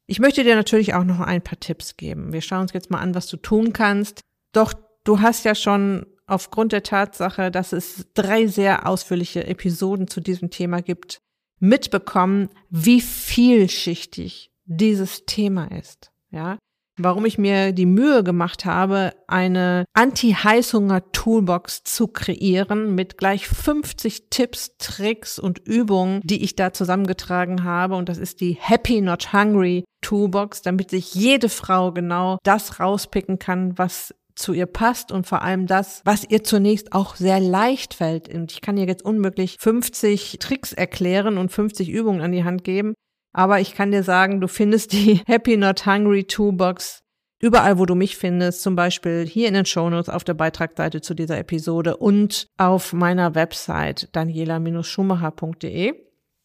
Ich 0.09 0.19
möchte 0.19 0.43
dir 0.43 0.55
natürlich 0.55 0.93
auch 0.93 1.03
noch 1.03 1.19
ein 1.19 1.41
paar 1.41 1.59
Tipps 1.59 1.97
geben. 1.97 2.31
Wir 2.31 2.41
schauen 2.41 2.61
uns 2.61 2.73
jetzt 2.73 2.89
mal 2.89 2.99
an, 2.99 3.13
was 3.13 3.27
du 3.27 3.35
tun 3.35 3.73
kannst. 3.73 4.21
Doch 4.53 4.73
du 5.03 5.19
hast 5.19 5.43
ja 5.43 5.53
schon 5.53 6.05
aufgrund 6.25 6.71
der 6.71 6.83
Tatsache, 6.83 7.51
dass 7.51 7.73
es 7.73 8.07
drei 8.13 8.47
sehr 8.47 8.87
ausführliche 8.87 9.45
Episoden 9.45 10.07
zu 10.07 10.21
diesem 10.21 10.49
Thema 10.49 10.81
gibt, 10.81 11.19
mitbekommen, 11.59 12.49
wie 12.69 13.01
vielschichtig 13.01 14.51
dieses 14.65 15.25
Thema 15.25 15.71
ist. 15.71 16.11
Ja, 16.31 16.57
warum 16.97 17.25
ich 17.25 17.37
mir 17.37 17.71
die 17.71 17.85
Mühe 17.85 18.23
gemacht 18.23 18.65
habe, 18.65 19.13
eine 19.27 19.85
Anti-Heißhunger-Toolbox 19.93 21.83
zu 21.83 22.07
kreieren 22.07 22.95
mit 22.95 23.17
gleich 23.17 23.47
50 23.47 24.29
Tipps, 24.29 24.77
Tricks 24.77 25.39
und 25.39 25.59
Übungen, 25.59 26.21
die 26.23 26.43
ich 26.43 26.55
da 26.55 26.73
zusammengetragen 26.73 27.63
habe. 27.63 27.95
Und 27.95 28.09
das 28.09 28.17
ist 28.17 28.41
die 28.41 28.57
Happy 28.59 29.01
Not 29.01 29.33
Hungry 29.33 29.85
Toolbox, 30.01 30.61
damit 30.61 30.89
sich 30.89 31.13
jede 31.13 31.49
Frau 31.49 31.91
genau 31.91 32.37
das 32.43 32.79
rauspicken 32.79 33.39
kann, 33.39 33.77
was 33.77 34.13
zu 34.37 34.53
ihr 34.53 34.67
passt 34.67 35.11
und 35.11 35.25
vor 35.25 35.41
allem 35.41 35.65
das, 35.65 36.01
was 36.05 36.23
ihr 36.23 36.43
zunächst 36.43 36.93
auch 36.93 37.15
sehr 37.15 37.39
leicht 37.39 37.95
fällt. 37.95 38.33
Und 38.33 38.51
ich 38.51 38.61
kann 38.61 38.77
ihr 38.77 38.85
jetzt 38.85 39.03
unmöglich 39.03 39.57
50 39.59 40.37
Tricks 40.39 40.73
erklären 40.73 41.37
und 41.37 41.51
50 41.51 41.89
Übungen 41.89 42.21
an 42.21 42.31
die 42.31 42.43
Hand 42.43 42.63
geben. 42.63 42.93
Aber 43.37 43.59
ich 43.59 43.75
kann 43.75 43.91
dir 43.91 44.01
sagen, 44.01 44.41
du 44.41 44.47
findest 44.47 44.93
die 44.93 45.21
Happy 45.27 45.57
Not 45.57 45.85
Hungry 45.85 46.23
Toolbox 46.23 47.03
überall, 47.39 47.77
wo 47.77 47.85
du 47.85 47.93
mich 47.93 48.17
findest, 48.17 48.63
zum 48.63 48.75
Beispiel 48.75 49.27
hier 49.27 49.47
in 49.47 49.53
den 49.53 49.67
Shownotes 49.67 50.09
auf 50.09 50.23
der 50.23 50.33
Beitragsseite 50.33 51.01
zu 51.01 51.13
dieser 51.13 51.37
Episode 51.37 51.97
und 51.97 52.47
auf 52.57 52.93
meiner 52.93 53.35
Website 53.35 54.09
daniela-schumacher.de. 54.13 55.93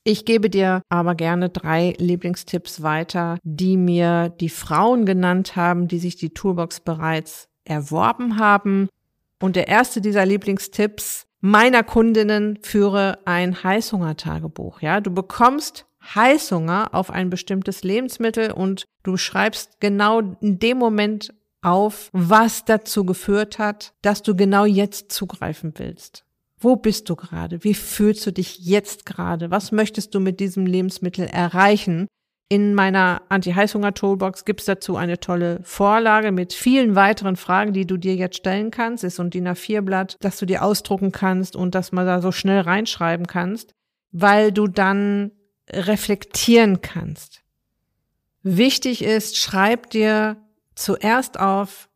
Ich 0.05 0.27
gebe 0.27 0.51
dir 0.51 0.83
aber 0.91 1.15
gerne 1.15 1.49
drei 1.49 1.95
Lieblingstipps 1.97 2.83
weiter, 2.83 3.39
die 3.43 3.79
mir 3.79 4.29
die 4.29 4.51
Frauen 4.51 5.07
genannt 5.07 5.57
haben, 5.57 5.89
die 5.89 5.99
sich 5.99 6.17
die 6.17 6.35
Toolbox 6.35 6.81
bereits 6.81 7.49
erworben 7.65 8.39
haben. 8.39 8.91
Und 9.41 9.57
der 9.57 9.69
erste 9.69 10.03
dieser 10.03 10.27
Lieblingstipps 10.27 11.27
meiner 11.41 11.85
Kundinnen 11.85 12.59
führe 12.61 13.19
ein 13.25 13.65
Heißhungertagebuch. 13.65 14.83
Ja, 14.83 15.01
du 15.01 15.11
bekommst 15.11 15.87
Heißhunger 16.15 16.91
auf 16.93 17.11
ein 17.11 17.31
bestimmtes 17.31 17.83
Lebensmittel 17.83 18.53
und 18.53 18.85
du 19.03 19.17
schreibst 19.17 19.81
genau 19.81 20.21
in 20.41 20.59
dem 20.59 20.79
Moment 20.79 21.33
auf, 21.63 22.11
was 22.13 22.65
dazu 22.65 23.05
geführt 23.05 23.59
hat, 23.59 23.95
dass 24.03 24.23
du 24.23 24.35
genau 24.35 24.65
jetzt 24.65 25.13
zugreifen 25.13 25.75
willst. 25.77 26.25
Wo 26.59 26.77
bist 26.77 27.09
du 27.09 27.17
gerade? 27.17 27.65
Wie 27.65 27.75
fühlst 27.75 28.27
du 28.27 28.33
dich 28.33 28.59
jetzt 28.61 29.07
gerade? 29.07 29.51
Was 29.51 29.73
möchtest 29.73 30.15
du 30.15 30.21
mit 30.21 30.39
diesem 30.39 30.67
Lebensmittel 30.67 31.27
erreichen? 31.27 32.07
In 32.49 32.75
meiner 32.75 33.23
Anti-Heißhunger-Toolbox 33.31 34.45
gibt's 34.45 34.67
dazu 34.67 34.97
eine 34.97 35.19
tolle 35.19 35.61
Vorlage 35.63 36.33
mit 36.33 36.53
vielen 36.53 36.95
weiteren 36.95 37.37
Fragen, 37.37 37.73
die 37.73 37.87
du 37.87 37.97
dir 37.97 38.15
jetzt 38.15 38.37
stellen 38.37 38.71
kannst. 38.71 39.05
Ist 39.05 39.17
so 39.17 39.23
ein 39.23 39.31
DIN 39.31 39.49
A4-Blatt, 39.49 40.19
das 40.21 40.37
du 40.39 40.47
dir 40.47 40.63
ausdrucken 40.63 41.13
kannst 41.13 41.57
und 41.57 41.75
das 41.75 41.93
man 41.93 42.07
da 42.07 42.21
so 42.21 42.31
schnell 42.31 42.61
reinschreiben 42.61 43.27
kannst, 43.27 43.73
weil 44.13 44.53
du 44.53 44.67
dann 44.67 45.33
reflektieren 45.69 46.81
kannst. 46.81 47.43
Wichtig 48.43 49.03
ist, 49.03 49.37
schreib 49.37 49.91
dir 49.91 50.37
zuerst 50.75 51.39
auf, 51.39 51.89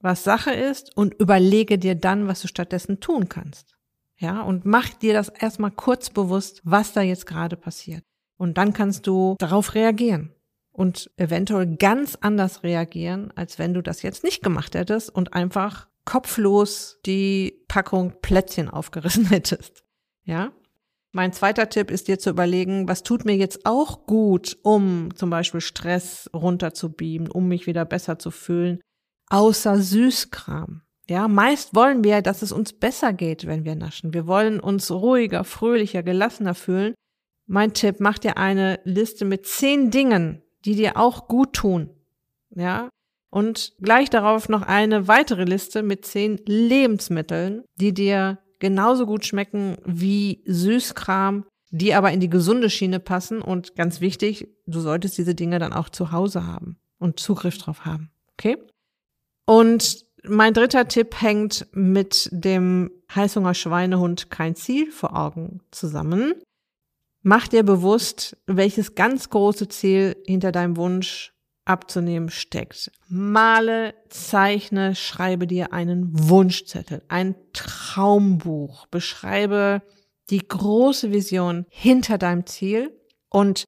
was 0.00 0.24
Sache 0.24 0.52
ist 0.52 0.96
und 0.96 1.14
überlege 1.14 1.78
dir 1.78 1.94
dann, 1.94 2.26
was 2.26 2.42
du 2.42 2.48
stattdessen 2.48 3.00
tun 3.00 3.28
kannst. 3.28 3.76
Ja, 4.18 4.42
und 4.42 4.64
mach 4.64 4.88
dir 4.90 5.14
das 5.14 5.28
erstmal 5.28 5.70
kurz 5.70 6.10
bewusst, 6.10 6.60
was 6.64 6.92
da 6.92 7.00
jetzt 7.00 7.26
gerade 7.26 7.56
passiert. 7.56 8.04
Und 8.36 8.58
dann 8.58 8.72
kannst 8.72 9.06
du 9.06 9.36
darauf 9.38 9.74
reagieren 9.74 10.34
und 10.72 11.10
eventuell 11.16 11.76
ganz 11.76 12.16
anders 12.20 12.62
reagieren, 12.62 13.32
als 13.36 13.58
wenn 13.58 13.74
du 13.74 13.82
das 13.82 14.02
jetzt 14.02 14.24
nicht 14.24 14.42
gemacht 14.42 14.74
hättest 14.74 15.10
und 15.10 15.34
einfach 15.34 15.88
kopflos 16.04 16.98
die 17.06 17.64
Packung 17.68 18.14
Plätzchen 18.20 18.68
aufgerissen 18.68 19.26
hättest. 19.30 19.84
Ja? 20.24 20.52
Mein 21.14 21.34
zweiter 21.34 21.68
Tipp 21.68 21.90
ist 21.90 22.08
dir 22.08 22.18
zu 22.18 22.30
überlegen, 22.30 22.88
was 22.88 23.02
tut 23.02 23.26
mir 23.26 23.36
jetzt 23.36 23.66
auch 23.66 24.06
gut, 24.06 24.56
um 24.62 25.14
zum 25.14 25.28
Beispiel 25.28 25.60
Stress 25.60 26.30
runterzubieben, 26.34 27.30
um 27.30 27.48
mich 27.48 27.66
wieder 27.66 27.84
besser 27.84 28.18
zu 28.18 28.30
fühlen, 28.30 28.80
außer 29.28 29.76
Süßkram. 29.76 30.80
Ja, 31.10 31.28
meist 31.28 31.74
wollen 31.74 32.02
wir, 32.02 32.22
dass 32.22 32.40
es 32.40 32.52
uns 32.52 32.72
besser 32.72 33.12
geht, 33.12 33.46
wenn 33.46 33.66
wir 33.66 33.74
naschen. 33.74 34.14
Wir 34.14 34.26
wollen 34.26 34.58
uns 34.58 34.90
ruhiger, 34.90 35.44
fröhlicher, 35.44 36.02
gelassener 36.02 36.54
fühlen. 36.54 36.94
Mein 37.46 37.74
Tipp, 37.74 37.96
mach 37.98 38.18
dir 38.18 38.38
eine 38.38 38.80
Liste 38.84 39.26
mit 39.26 39.46
zehn 39.46 39.90
Dingen, 39.90 40.42
die 40.64 40.76
dir 40.76 40.96
auch 40.96 41.28
gut 41.28 41.52
tun. 41.52 41.90
Ja. 42.54 42.88
Und 43.30 43.74
gleich 43.80 44.08
darauf 44.08 44.48
noch 44.48 44.62
eine 44.62 45.08
weitere 45.08 45.44
Liste 45.44 45.82
mit 45.82 46.06
zehn 46.06 46.38
Lebensmitteln, 46.46 47.64
die 47.78 47.92
dir 47.92 48.38
genauso 48.62 49.06
gut 49.06 49.26
schmecken 49.26 49.76
wie 49.84 50.40
Süßkram, 50.46 51.44
die 51.70 51.94
aber 51.94 52.12
in 52.12 52.20
die 52.20 52.30
gesunde 52.30 52.70
Schiene 52.70 53.00
passen. 53.00 53.42
Und 53.42 53.74
ganz 53.74 54.00
wichtig, 54.00 54.48
du 54.66 54.78
solltest 54.78 55.18
diese 55.18 55.34
Dinge 55.34 55.58
dann 55.58 55.72
auch 55.72 55.88
zu 55.88 56.12
Hause 56.12 56.46
haben 56.46 56.78
und 56.98 57.18
Zugriff 57.18 57.58
drauf 57.58 57.84
haben. 57.84 58.12
Okay? 58.34 58.56
Und 59.46 60.06
mein 60.22 60.54
dritter 60.54 60.86
Tipp 60.86 61.20
hängt 61.20 61.66
mit 61.72 62.28
dem 62.30 62.92
Heißhunger 63.12 63.54
Schweinehund 63.54 64.30
kein 64.30 64.54
Ziel 64.54 64.92
vor 64.92 65.16
Augen 65.16 65.60
zusammen. 65.72 66.34
Mach 67.22 67.48
dir 67.48 67.64
bewusst, 67.64 68.36
welches 68.46 68.94
ganz 68.94 69.28
große 69.28 69.68
Ziel 69.68 70.16
hinter 70.24 70.52
deinem 70.52 70.76
Wunsch 70.76 71.31
abzunehmen 71.64 72.28
steckt. 72.28 72.90
Male, 73.08 73.94
zeichne, 74.08 74.94
schreibe 74.94 75.46
dir 75.46 75.72
einen 75.72 76.28
Wunschzettel, 76.28 77.02
ein 77.08 77.34
Traumbuch, 77.52 78.86
beschreibe 78.86 79.82
die 80.30 80.46
große 80.46 81.12
Vision 81.12 81.66
hinter 81.68 82.18
deinem 82.18 82.46
Ziel 82.46 82.98
und 83.28 83.64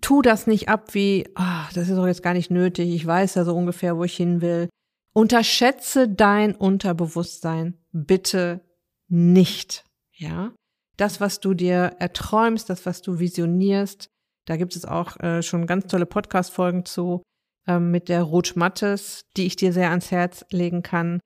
tu 0.00 0.22
das 0.22 0.46
nicht 0.46 0.68
ab 0.68 0.94
wie, 0.94 1.28
oh, 1.36 1.68
das 1.74 1.88
ist 1.88 1.96
doch 1.96 2.06
jetzt 2.06 2.22
gar 2.22 2.34
nicht 2.34 2.50
nötig, 2.50 2.90
ich 2.94 3.06
weiß 3.06 3.34
ja 3.34 3.44
so 3.44 3.54
ungefähr, 3.54 3.96
wo 3.96 4.04
ich 4.04 4.16
hin 4.16 4.40
will. 4.40 4.68
Unterschätze 5.12 6.08
dein 6.08 6.54
Unterbewusstsein 6.54 7.78
bitte 7.92 8.60
nicht, 9.08 9.84
ja? 10.12 10.52
das, 10.96 11.20
was 11.20 11.40
du 11.40 11.54
dir 11.54 11.96
erträumst, 11.98 12.70
das, 12.70 12.86
was 12.86 13.02
du 13.02 13.18
visionierst. 13.18 14.08
Da 14.46 14.56
gibt 14.56 14.76
es 14.76 14.84
auch 14.84 15.18
äh, 15.20 15.42
schon 15.42 15.66
ganz 15.66 15.86
tolle 15.86 16.06
Podcast-Folgen 16.06 16.84
zu 16.84 17.22
ähm, 17.66 17.90
mit 17.90 18.08
der 18.08 18.22
Ruth 18.22 18.56
Mattes, 18.56 19.22
die 19.36 19.46
ich 19.46 19.56
dir 19.56 19.72
sehr 19.72 19.90
ans 19.90 20.10
Herz 20.10 20.44
legen 20.50 20.82
kann. 20.82 21.20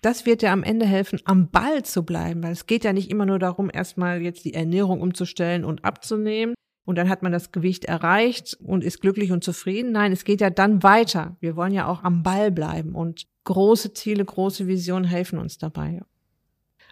Das 0.00 0.26
wird 0.26 0.42
dir 0.42 0.50
am 0.50 0.64
Ende 0.64 0.86
helfen, 0.86 1.20
am 1.24 1.50
Ball 1.50 1.84
zu 1.84 2.02
bleiben, 2.02 2.42
weil 2.42 2.52
es 2.52 2.66
geht 2.66 2.84
ja 2.84 2.92
nicht 2.92 3.10
immer 3.10 3.26
nur 3.26 3.38
darum, 3.38 3.70
erstmal 3.72 4.20
jetzt 4.20 4.44
die 4.44 4.54
Ernährung 4.54 5.00
umzustellen 5.00 5.64
und 5.64 5.84
abzunehmen 5.84 6.54
und 6.84 6.96
dann 6.96 7.08
hat 7.08 7.22
man 7.22 7.30
das 7.30 7.52
Gewicht 7.52 7.84
erreicht 7.84 8.58
und 8.64 8.82
ist 8.82 9.00
glücklich 9.00 9.30
und 9.30 9.44
zufrieden. 9.44 9.92
Nein, 9.92 10.10
es 10.10 10.24
geht 10.24 10.40
ja 10.40 10.50
dann 10.50 10.82
weiter. 10.82 11.36
Wir 11.40 11.54
wollen 11.54 11.72
ja 11.72 11.86
auch 11.86 12.02
am 12.02 12.22
Ball 12.24 12.50
bleiben 12.50 12.94
und 12.94 13.26
große 13.44 13.92
Ziele, 13.92 14.24
große 14.24 14.66
Visionen 14.66 15.04
helfen 15.04 15.38
uns 15.38 15.58
dabei. 15.58 16.00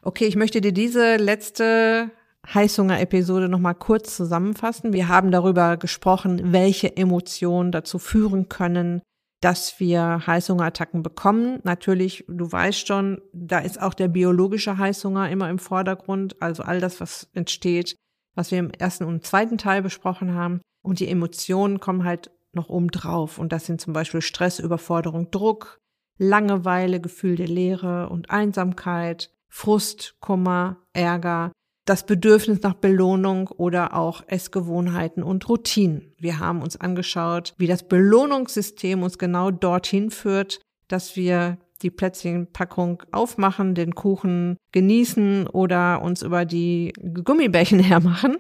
Okay, 0.03 0.27
ich 0.27 0.37
möchte 0.37 0.61
dir 0.61 0.73
diese 0.73 1.17
letzte 1.17 2.11
Heißhunger-Episode 2.47 3.49
nochmal 3.49 3.75
kurz 3.75 4.17
zusammenfassen. 4.17 4.93
Wir 4.93 5.09
haben 5.09 5.31
darüber 5.31 5.77
gesprochen, 5.77 6.53
welche 6.53 6.97
Emotionen 6.97 7.73
dazu 7.73 7.99
führen 7.99 8.49
können, 8.49 9.03
dass 9.41 9.81
wir 9.81 10.27
Heißhungerattacken 10.27 11.03
bekommen. 11.03 11.61
Natürlich, 11.65 12.25
du 12.29 12.51
weißt 12.51 12.87
schon, 12.87 13.21
da 13.33 13.59
ist 13.59 13.81
auch 13.81 13.95
der 13.95 14.09
biologische 14.09 14.79
Heißhunger 14.79 15.31
immer 15.31 15.49
im 15.49 15.59
Vordergrund, 15.59 16.41
also 16.41 16.63
all 16.63 16.81
das, 16.81 17.01
was 17.01 17.29
entsteht, 17.33 17.97
was 18.35 18.51
wir 18.51 18.59
im 18.59 18.71
ersten 18.71 19.05
und 19.05 19.27
zweiten 19.27 19.59
Teil 19.59 19.83
besprochen 19.83 20.35
haben. 20.35 20.61
Und 20.83 21.01
die 21.01 21.09
Emotionen 21.09 21.81
kommen 21.81 22.05
halt 22.05 22.31
noch 22.53 22.69
oben 22.69 22.89
drauf. 22.89 23.39
Und 23.39 23.53
das 23.53 23.67
sind 23.67 23.81
zum 23.81 23.93
Beispiel 23.93 24.23
Stress, 24.23 24.59
Überforderung, 24.59 25.31
Druck, 25.31 25.79
Langeweile, 26.19 27.01
Gefühl 27.01 27.37
der 27.37 27.49
Leere 27.49 28.09
und 28.11 28.31
Einsamkeit, 28.31 29.31
Frust, 29.49 30.17
Kummer, 30.21 30.77
Ärger, 30.93 31.53
das 31.91 32.07
Bedürfnis 32.07 32.63
nach 32.63 32.75
Belohnung 32.75 33.49
oder 33.49 33.97
auch 33.97 34.23
Essgewohnheiten 34.29 35.25
und 35.25 35.49
Routinen. 35.49 36.15
Wir 36.19 36.39
haben 36.39 36.63
uns 36.63 36.77
angeschaut, 36.77 37.53
wie 37.59 37.67
das 37.67 37.83
Belohnungssystem 37.83 39.03
uns 39.03 39.19
genau 39.19 39.51
dorthin 39.51 40.13
führt, 40.13 40.61
dass 40.87 41.17
wir 41.17 41.59
die 41.83 41.91
Plätzchenpackung 41.91 43.03
aufmachen, 43.11 43.75
den 43.75 43.97
Kuchen 43.97 44.57
genießen 44.71 45.49
oder 45.49 46.01
uns 46.01 46.23
über 46.23 46.45
die 46.45 46.93
Gummibärchen 47.25 47.81
hermachen. 47.81 48.37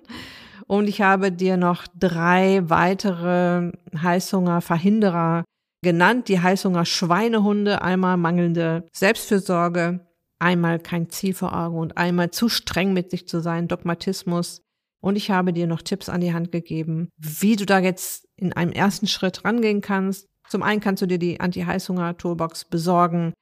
Und 0.68 0.88
ich 0.88 1.02
habe 1.02 1.32
dir 1.32 1.56
noch 1.56 1.88
drei 1.98 2.62
weitere 2.70 3.72
Heißhungerverhinderer 4.00 5.42
genannt. 5.82 6.28
Die 6.28 6.40
Heißhunger 6.40 6.84
Schweinehunde, 6.84 7.82
einmal 7.82 8.16
mangelnde 8.16 8.86
Selbstfürsorge, 8.92 10.06
einmal 10.40 10.79
kein 10.79 11.11
Ziel 11.11 11.35
vor 11.35 11.57
Augen 11.57 11.79
und 11.79 11.96
einmal 11.96 12.31
zu 12.31 12.48
streng 12.48 12.92
mit 12.92 13.11
sich 13.11 13.29
zu 13.29 13.40
sein, 13.40 13.68
Dogmatismus. 13.68 14.62
Und 15.00 15.16
ich 15.16 15.31
habe 15.31 15.53
dir 15.53 15.66
noch 15.66 15.83
Tipps 15.83 16.09
an 16.09 16.20
die 16.20 16.35
Hand 16.35 16.53
gegeben, 16.53 17.09
wie 17.16 17.57
du 17.57 17.64
da 17.64 17.79
jetzt 17.79 18.29
in 18.37 18.53
einem 18.53 18.72
ersten 18.72 19.07
Schritt 19.07 19.44
rangehen 19.44 19.81
kannst. 19.81 20.26
Zum 20.48 20.62
einen 20.62 20.81
kannst 20.81 21.03
du 21.03 21.07
dir 21.07 21.18
die 21.18 21.40
Anti-Heißhunger-Toolbox 21.40 22.66
besorgen. 22.66 23.33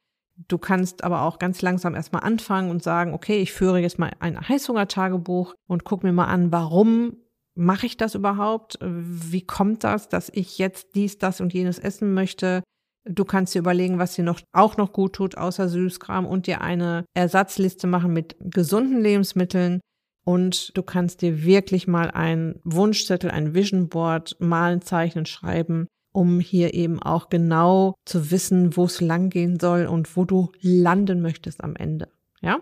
Du 0.46 0.58
kannst 0.58 1.02
aber 1.02 1.22
auch 1.22 1.38
ganz 1.40 1.62
langsam 1.62 1.96
erstmal 1.96 2.22
anfangen 2.22 2.70
und 2.70 2.82
sagen, 2.82 3.12
okay, 3.12 3.40
ich 3.40 3.52
führe 3.52 3.80
jetzt 3.80 3.98
mal 3.98 4.12
ein 4.20 4.38
Heißhunger-Tagebuch 4.48 5.54
und 5.66 5.84
guck 5.84 6.04
mir 6.04 6.12
mal 6.12 6.26
an, 6.26 6.52
warum 6.52 7.16
mache 7.56 7.86
ich 7.86 7.96
das 7.96 8.14
überhaupt? 8.14 8.78
Wie 8.80 9.44
kommt 9.44 9.82
das, 9.82 10.08
dass 10.08 10.30
ich 10.32 10.58
jetzt 10.58 10.94
dies, 10.94 11.18
das 11.18 11.40
und 11.40 11.52
jenes 11.52 11.80
essen 11.80 12.14
möchte? 12.14 12.62
Du 13.04 13.24
kannst 13.24 13.54
dir 13.54 13.60
überlegen, 13.60 13.98
was 13.98 14.14
dir 14.14 14.24
noch, 14.24 14.40
auch 14.52 14.76
noch 14.76 14.92
gut 14.92 15.14
tut, 15.14 15.36
außer 15.36 15.68
Süßkram 15.68 16.26
und 16.26 16.46
dir 16.46 16.60
eine 16.60 17.04
Ersatzliste 17.14 17.86
machen 17.86 18.12
mit 18.12 18.36
gesunden 18.40 19.00
Lebensmitteln. 19.00 19.80
Und 20.24 20.76
du 20.76 20.82
kannst 20.82 21.22
dir 21.22 21.42
wirklich 21.42 21.88
mal 21.88 22.10
ein 22.10 22.60
Wunschzettel, 22.62 23.30
ein 23.30 23.54
Vision 23.54 23.88
Board 23.88 24.36
malen, 24.40 24.82
zeichnen, 24.82 25.24
schreiben, 25.24 25.86
um 26.12 26.38
hier 26.38 26.74
eben 26.74 27.02
auch 27.02 27.30
genau 27.30 27.94
zu 28.04 28.30
wissen, 28.30 28.76
wo 28.76 28.84
es 28.84 29.00
langgehen 29.00 29.58
soll 29.58 29.86
und 29.86 30.16
wo 30.16 30.26
du 30.26 30.52
landen 30.60 31.22
möchtest 31.22 31.64
am 31.64 31.76
Ende. 31.76 32.08
Ja? 32.42 32.60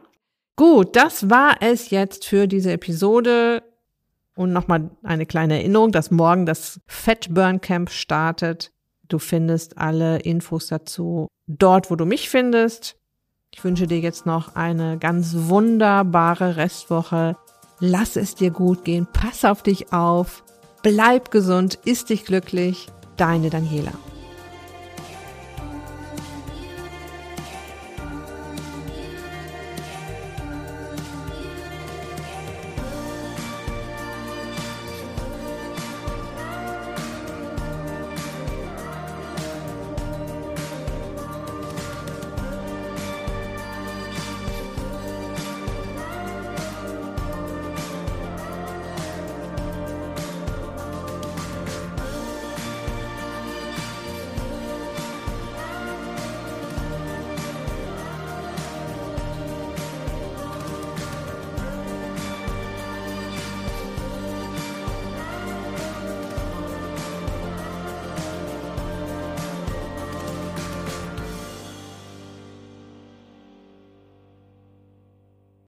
Gut, 0.55 0.95
das 0.95 1.29
war 1.29 1.57
es 1.61 1.91
jetzt 1.91 2.25
für 2.25 2.47
diese 2.47 2.73
Episode. 2.73 3.63
Und 4.37 4.53
nochmal 4.53 4.91
eine 5.03 5.27
kleine 5.27 5.55
Erinnerung, 5.55 5.93
dass 5.93 6.11
morgen 6.11 6.47
das 6.47 6.81
Fat 6.87 7.35
Burn 7.35 7.61
Camp 7.61 7.91
startet. 7.91 8.71
Du 9.09 9.19
findest 9.19 9.79
alle 9.79 10.19
Infos 10.19 10.69
dazu 10.69 11.29
dort, 11.47 11.91
wo 11.91 11.97
du 11.97 12.07
mich 12.07 12.29
findest. 12.29 12.97
Ich 13.53 13.63
wünsche 13.65 13.87
dir 13.87 14.01
jetzt 14.01 14.27
noch 14.27 14.55
eine 14.55 14.99
ganz 14.99 15.35
wunderbare 15.35 16.57
Restwoche. 16.57 17.37
Lass 17.79 18.17
es 18.17 18.35
dir 18.35 18.51
gut 18.51 18.85
gehen. 18.85 19.07
Pass 19.13 19.45
auf 19.45 19.63
dich 19.63 19.93
auf. 19.93 20.43
Bleib 20.83 21.31
gesund. 21.31 21.79
Ist 21.85 22.11
dich 22.11 22.25
glücklich. 22.25 22.89
Deine 23.17 23.51
Daniela. 23.51 23.93